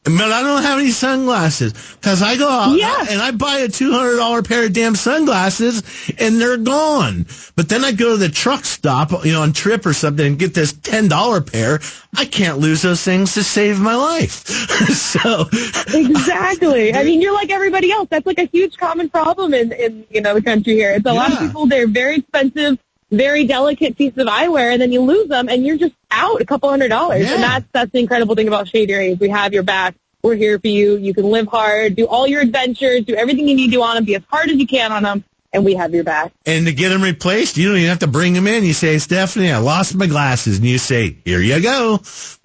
[0.04, 3.06] But I don't have any sunglasses because I go out Yeah.
[3.08, 5.82] and I buy a two hundred dollar pair of damn sunglasses
[6.18, 7.24] and they're gone.
[7.56, 10.38] But then I go to the truck stop, you know, on trip or something and
[10.38, 11.80] get this ten dollar pair.
[12.16, 14.46] I can't lose those things to save my life.
[14.94, 15.48] so
[15.98, 16.94] exactly.
[16.94, 18.08] I mean, you're like everybody else.
[18.10, 20.92] That's like a huge common problem in, in you know, the country here.
[20.92, 22.78] It's a lot of people, they're very expensive,
[23.14, 26.44] very delicate piece of eyewear, and then you lose them, and you're just out a
[26.44, 27.24] couple hundred dollars.
[27.24, 27.34] Yeah.
[27.34, 29.18] And that's, that's the incredible thing about Shady Rays.
[29.18, 29.94] We have your back.
[30.22, 30.96] We're here for you.
[30.96, 34.04] You can live hard, do all your adventures, do everything you need to on them,
[34.04, 36.32] be as hard as you can on them, and we have your back.
[36.46, 38.64] and to get them replaced, you don't even have to bring them in.
[38.64, 42.00] You say, Stephanie, I lost my glasses, and you say, here you go.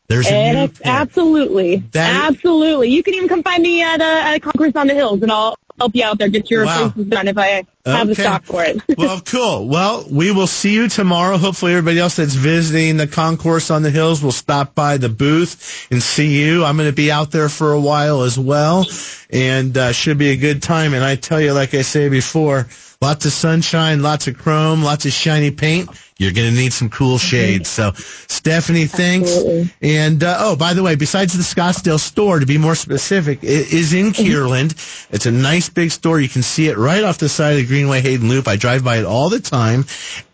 [0.10, 1.78] There's a new absolutely.
[1.92, 2.90] That- absolutely.
[2.90, 5.56] You can even come find me at, uh, at Concours on the Hills, and I'll
[5.80, 6.84] help you out there, get your Wow.
[6.86, 8.82] replacements done if I have the stock for it.
[8.98, 9.68] well, cool.
[9.68, 11.38] Well, we will see you tomorrow.
[11.38, 15.88] Hopefully, everybody else that's visiting the concours on the hills will stop by the booth
[15.92, 16.66] and see you.
[16.66, 18.86] I'm going to be out there for a while as well,
[19.30, 20.94] and uh, should be a good time.
[20.94, 22.68] And I tell you, like I say before,
[23.02, 25.90] lots of sunshine, lots of chrome, lots of shiny paint.
[26.18, 27.70] You're going to need some cool shades.
[27.70, 29.38] So, Stephanie, thanks.
[29.82, 33.72] And uh, oh, by the way, besides the Scottsdale store, to be more specific, it
[33.72, 35.08] is in Kierland.
[35.12, 36.20] It's a nice big store.
[36.20, 38.50] You can see it right off the side of the Greenway Hayden Loop.
[38.50, 39.86] I drive by it all the time.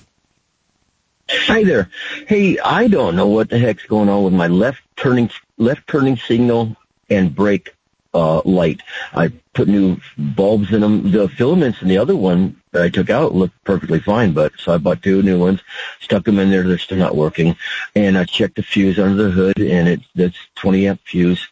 [1.31, 1.91] Hi there.
[2.27, 6.17] Hey, I don't know what the heck's going on with my left turning left turning
[6.17, 6.77] signal
[7.09, 7.74] and brake
[8.15, 8.81] uh, light.
[9.13, 11.11] I put new bulbs in them.
[11.11, 14.73] The filaments in the other one that I took out looked perfectly fine, but so
[14.73, 15.61] I bought two new ones,
[16.01, 16.63] stuck them in there.
[16.63, 17.57] They're still not working,
[17.95, 21.49] and I checked the fuse under the hood, and it's that's 20 amp fuse,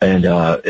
[0.00, 0.60] and uh,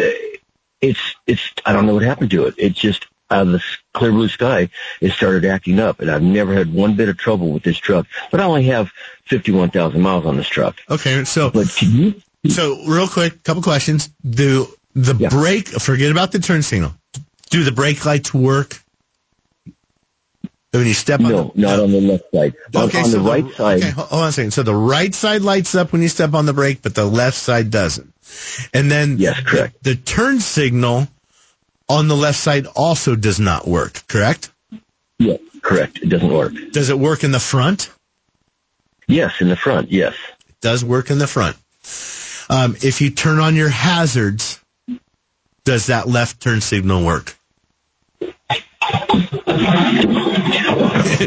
[0.81, 2.55] it's it's I don't know what happened to it.
[2.57, 3.63] It just out of the
[3.93, 4.69] clear blue sky,
[5.01, 8.07] it started acting up, and I've never had one bit of trouble with this truck.
[8.31, 8.93] But I only have
[9.25, 10.77] 51,000 miles on this truck.
[10.89, 12.15] Okay, so but can you
[12.51, 14.11] So, real quick, couple questions.
[14.29, 15.69] Do the brake?
[15.69, 16.93] Forget about the turn signal.
[17.51, 18.83] Do the brake lights work
[20.73, 21.31] when you step on?
[21.31, 22.55] No, not on the left side.
[22.75, 23.79] On, on so the right side.
[23.79, 24.51] Okay, hold on a second.
[24.51, 27.37] So the right side lights up when you step on the brake, but the left
[27.37, 28.13] side doesn't.
[28.75, 29.83] And then yes, correct.
[29.83, 31.09] The, the turn signal
[31.89, 34.03] on the left side also does not work.
[34.09, 34.51] Correct?
[35.19, 36.01] Yeah, correct.
[36.03, 36.53] It doesn't work.
[36.73, 37.91] Does it work in the front?
[39.07, 39.93] Yes, in the front.
[39.93, 40.15] Yes.
[40.49, 41.57] It does work in the front.
[42.49, 44.61] Um, if you turn on your hazards,
[45.67, 47.37] does that left turn signal work?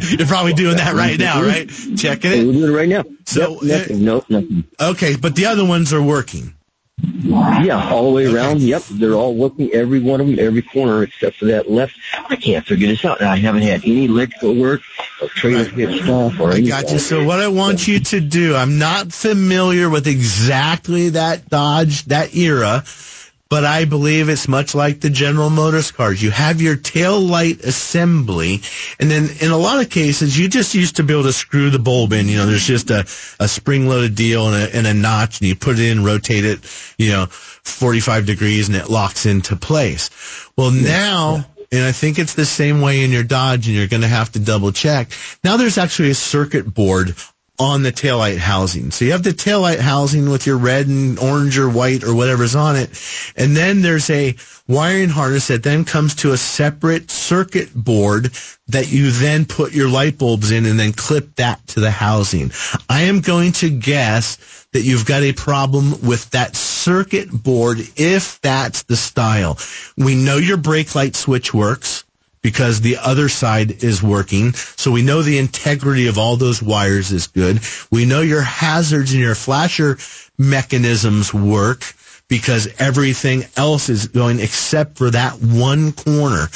[0.02, 1.70] You're probably doing that right now, right?
[1.98, 2.46] Checking it.
[2.46, 3.04] We're doing it right now.
[3.26, 4.06] So, Yep, uh, nothing.
[4.06, 4.64] No, nothing.
[4.80, 6.54] Okay, but the other ones are working.
[7.02, 8.62] Yeah, all the way around.
[8.62, 9.72] Yep, they're all working.
[9.74, 11.98] Every one of them, every corner except for that left.
[12.30, 13.22] I can't figure this out.
[13.22, 14.82] I haven't had any electrical work
[15.22, 16.68] or trailer hit stuff or I anything.
[16.70, 17.00] got you.
[17.00, 22.36] So what I want you to do, I'm not familiar with exactly that Dodge, that
[22.36, 22.84] era,
[23.50, 26.22] but I believe it's much like the General Motors cars.
[26.22, 28.62] You have your tail light assembly,
[29.00, 31.72] and then in a lot of cases, you just used to be able to screw
[31.72, 32.28] the bulb in.
[32.28, 33.08] You know, there's just a,
[33.40, 36.60] a spring-loaded deal and a, and a notch, and you put it in, rotate it,
[37.00, 40.12] you know, 45 degrees, and it locks into place.
[40.56, 44.02] Well, now, and I think it's the same way in your Dodge, and you're going
[44.02, 45.12] to have to double check.
[45.44, 47.16] Now there's actually a circuit board
[47.60, 48.90] on the taillight housing.
[48.90, 52.56] So you have the taillight housing with your red and orange or white or whatever's
[52.56, 52.90] on it.
[53.36, 54.36] And then there's a
[54.68, 58.32] wiring harness that then comes to a separate circuit board
[58.68, 62.52] that you then put your light bulbs in and then clip that to the housing.
[62.88, 68.40] I am going to guess that you've got a problem with that circuit board if
[68.42, 69.58] that's the style.
[69.98, 72.06] We know your brake light switch works
[72.42, 74.54] because the other side is working.
[74.54, 77.60] So we know the integrity of all those wires is good.
[77.92, 79.98] We know your hazards and your flasher
[80.38, 81.84] mechanisms work
[82.30, 86.48] because everything else is going except for that one corner.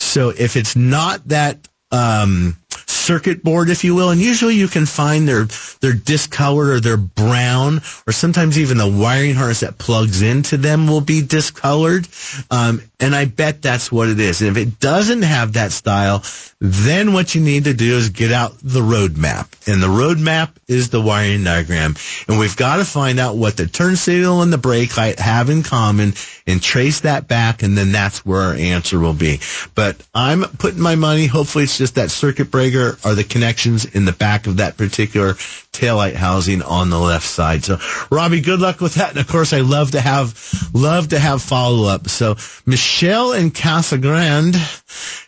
[0.00, 4.84] So if it's not that um, circuit board, if you will, and usually you can
[4.84, 5.48] find they're
[5.80, 10.86] they're discolored or they're brown, or sometimes even the wiring harness that plugs into them
[10.86, 12.06] will be discolored.
[12.50, 14.40] Um, and I bet that's what it is.
[14.40, 16.24] And if it doesn't have that style,
[16.60, 19.46] then what you need to do is get out the roadmap.
[19.68, 21.94] And the roadmap is the wiring diagram.
[22.26, 25.48] And we've got to find out what the turn signal and the brake light have
[25.50, 26.14] in common
[26.46, 27.62] and trace that back.
[27.62, 29.38] And then that's where our answer will be.
[29.76, 31.26] But I'm putting my money.
[31.26, 35.34] Hopefully it's just that circuit breaker or the connections in the back of that particular
[35.72, 37.64] taillight housing on the left side.
[37.64, 37.78] So
[38.10, 39.10] Robbie, good luck with that.
[39.10, 42.08] And of course I love to have, love to have follow up.
[42.08, 42.36] So
[42.66, 42.87] Michelle
[43.34, 44.56] in Casa Grande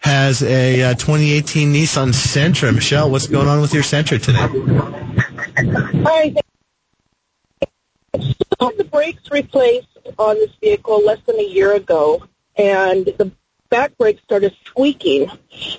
[0.01, 2.75] has a uh, 2018 Nissan Sentra.
[2.75, 4.39] Michelle, what's going on with your Sentra today?
[6.05, 6.35] Hi.
[8.59, 9.89] The brakes replaced
[10.19, 12.25] on this vehicle less than a year ago,
[12.57, 13.31] and the
[13.69, 15.31] back brakes started squeaking.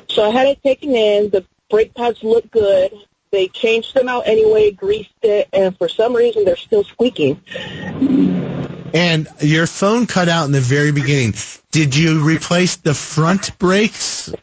[0.08, 1.32] So I had it taken in.
[1.32, 2.94] The brake pads look good.
[3.32, 7.42] They changed them out anyway, greased it, and for some reason they're still squeaking.
[8.94, 11.34] And your phone cut out in the very beginning.
[11.72, 14.34] Did you replace the front brakes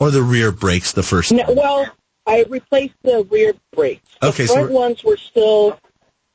[0.00, 1.56] or the rear brakes the first No, time?
[1.56, 1.86] well,
[2.26, 4.02] I replaced the rear brakes.
[4.20, 5.78] The Okay, so front we're- ones were still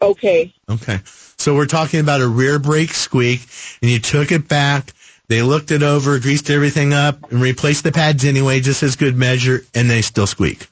[0.02, 0.54] okay.
[0.70, 1.00] Okay.
[1.38, 3.42] So we're talking about a rear brake squeak,
[3.82, 4.94] and you took it back.
[5.28, 9.16] They looked it over, greased everything up, and replaced the pads anyway, just as good
[9.16, 10.68] measure, and they still squeak.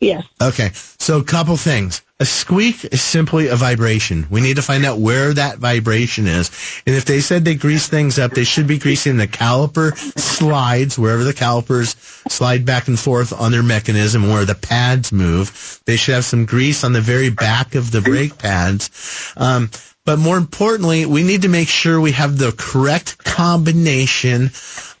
[0.00, 0.24] Yes.
[0.40, 0.70] Okay.
[0.74, 2.02] So a couple things.
[2.20, 4.26] A squeak is simply a vibration.
[4.28, 6.50] We need to find out where that vibration is.
[6.84, 10.98] And if they said they grease things up, they should be greasing the caliper slides,
[10.98, 11.90] wherever the calipers
[12.28, 15.80] slide back and forth on their mechanism, where the pads move.
[15.86, 19.32] They should have some grease on the very back of the brake pads.
[19.36, 19.70] Um,
[20.08, 24.44] but more importantly, we need to make sure we have the correct combination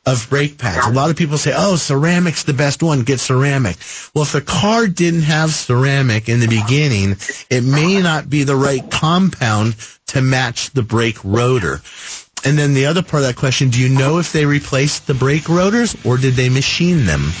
[0.04, 0.86] of brake pads.
[0.86, 3.78] A lot of people say, oh, ceramic's the best one, get ceramic.
[4.12, 7.16] Well, if the car didn't have ceramic in the beginning,
[7.48, 9.76] it may not be the right compound
[10.08, 11.80] to match the brake rotor.
[12.44, 15.14] And then the other part of that question, do you know if they replaced the
[15.14, 17.32] brake rotors or did they machine them?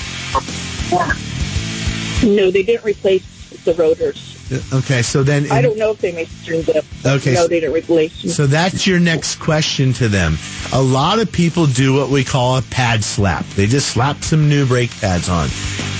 [2.24, 4.37] No, they didn't replace the rotors.
[4.72, 6.82] Okay, so then I don't know if they machined them.
[7.04, 8.10] Okay, No, they didn't.
[8.10, 10.38] So that's your next question to them.
[10.72, 13.44] A lot of people do what we call a pad slap.
[13.50, 15.48] They just slap some new brake pads on.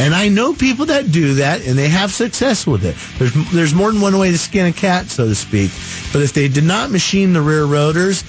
[0.01, 2.96] And I know people that do that and they have success with it.
[3.18, 5.70] There's, there's more than one way to skin a cat, so to speak.
[6.12, 8.22] But if they did not machine the rear rotors,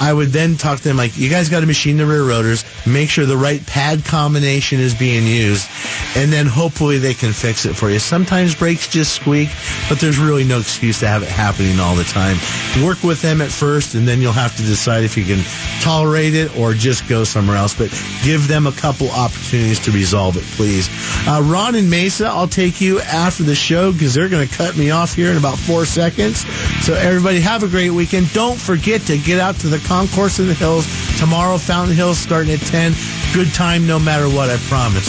[0.00, 2.64] I would then talk to them like, you guys got to machine the rear rotors,
[2.86, 5.68] make sure the right pad combination is being used,
[6.16, 7.98] and then hopefully they can fix it for you.
[7.98, 9.48] Sometimes brakes just squeak,
[9.88, 12.36] but there's really no excuse to have it happening all the time.
[12.84, 15.42] Work with them at first, and then you'll have to decide if you can
[15.82, 17.74] tolerate it or just go somewhere else.
[17.74, 17.90] But
[18.22, 20.88] give them a couple opportunities to resolve it, please.
[21.26, 24.76] Uh, Ron and Mesa, I'll take you after the show because they're going to cut
[24.76, 26.44] me off here in about four seconds.
[26.84, 28.32] So everybody have a great weekend.
[28.32, 30.86] Don't forget to get out to the concours in the hills
[31.18, 31.56] tomorrow.
[31.56, 32.94] Fountain Hills starting at 10.
[33.32, 35.08] Good time no matter what, I promise.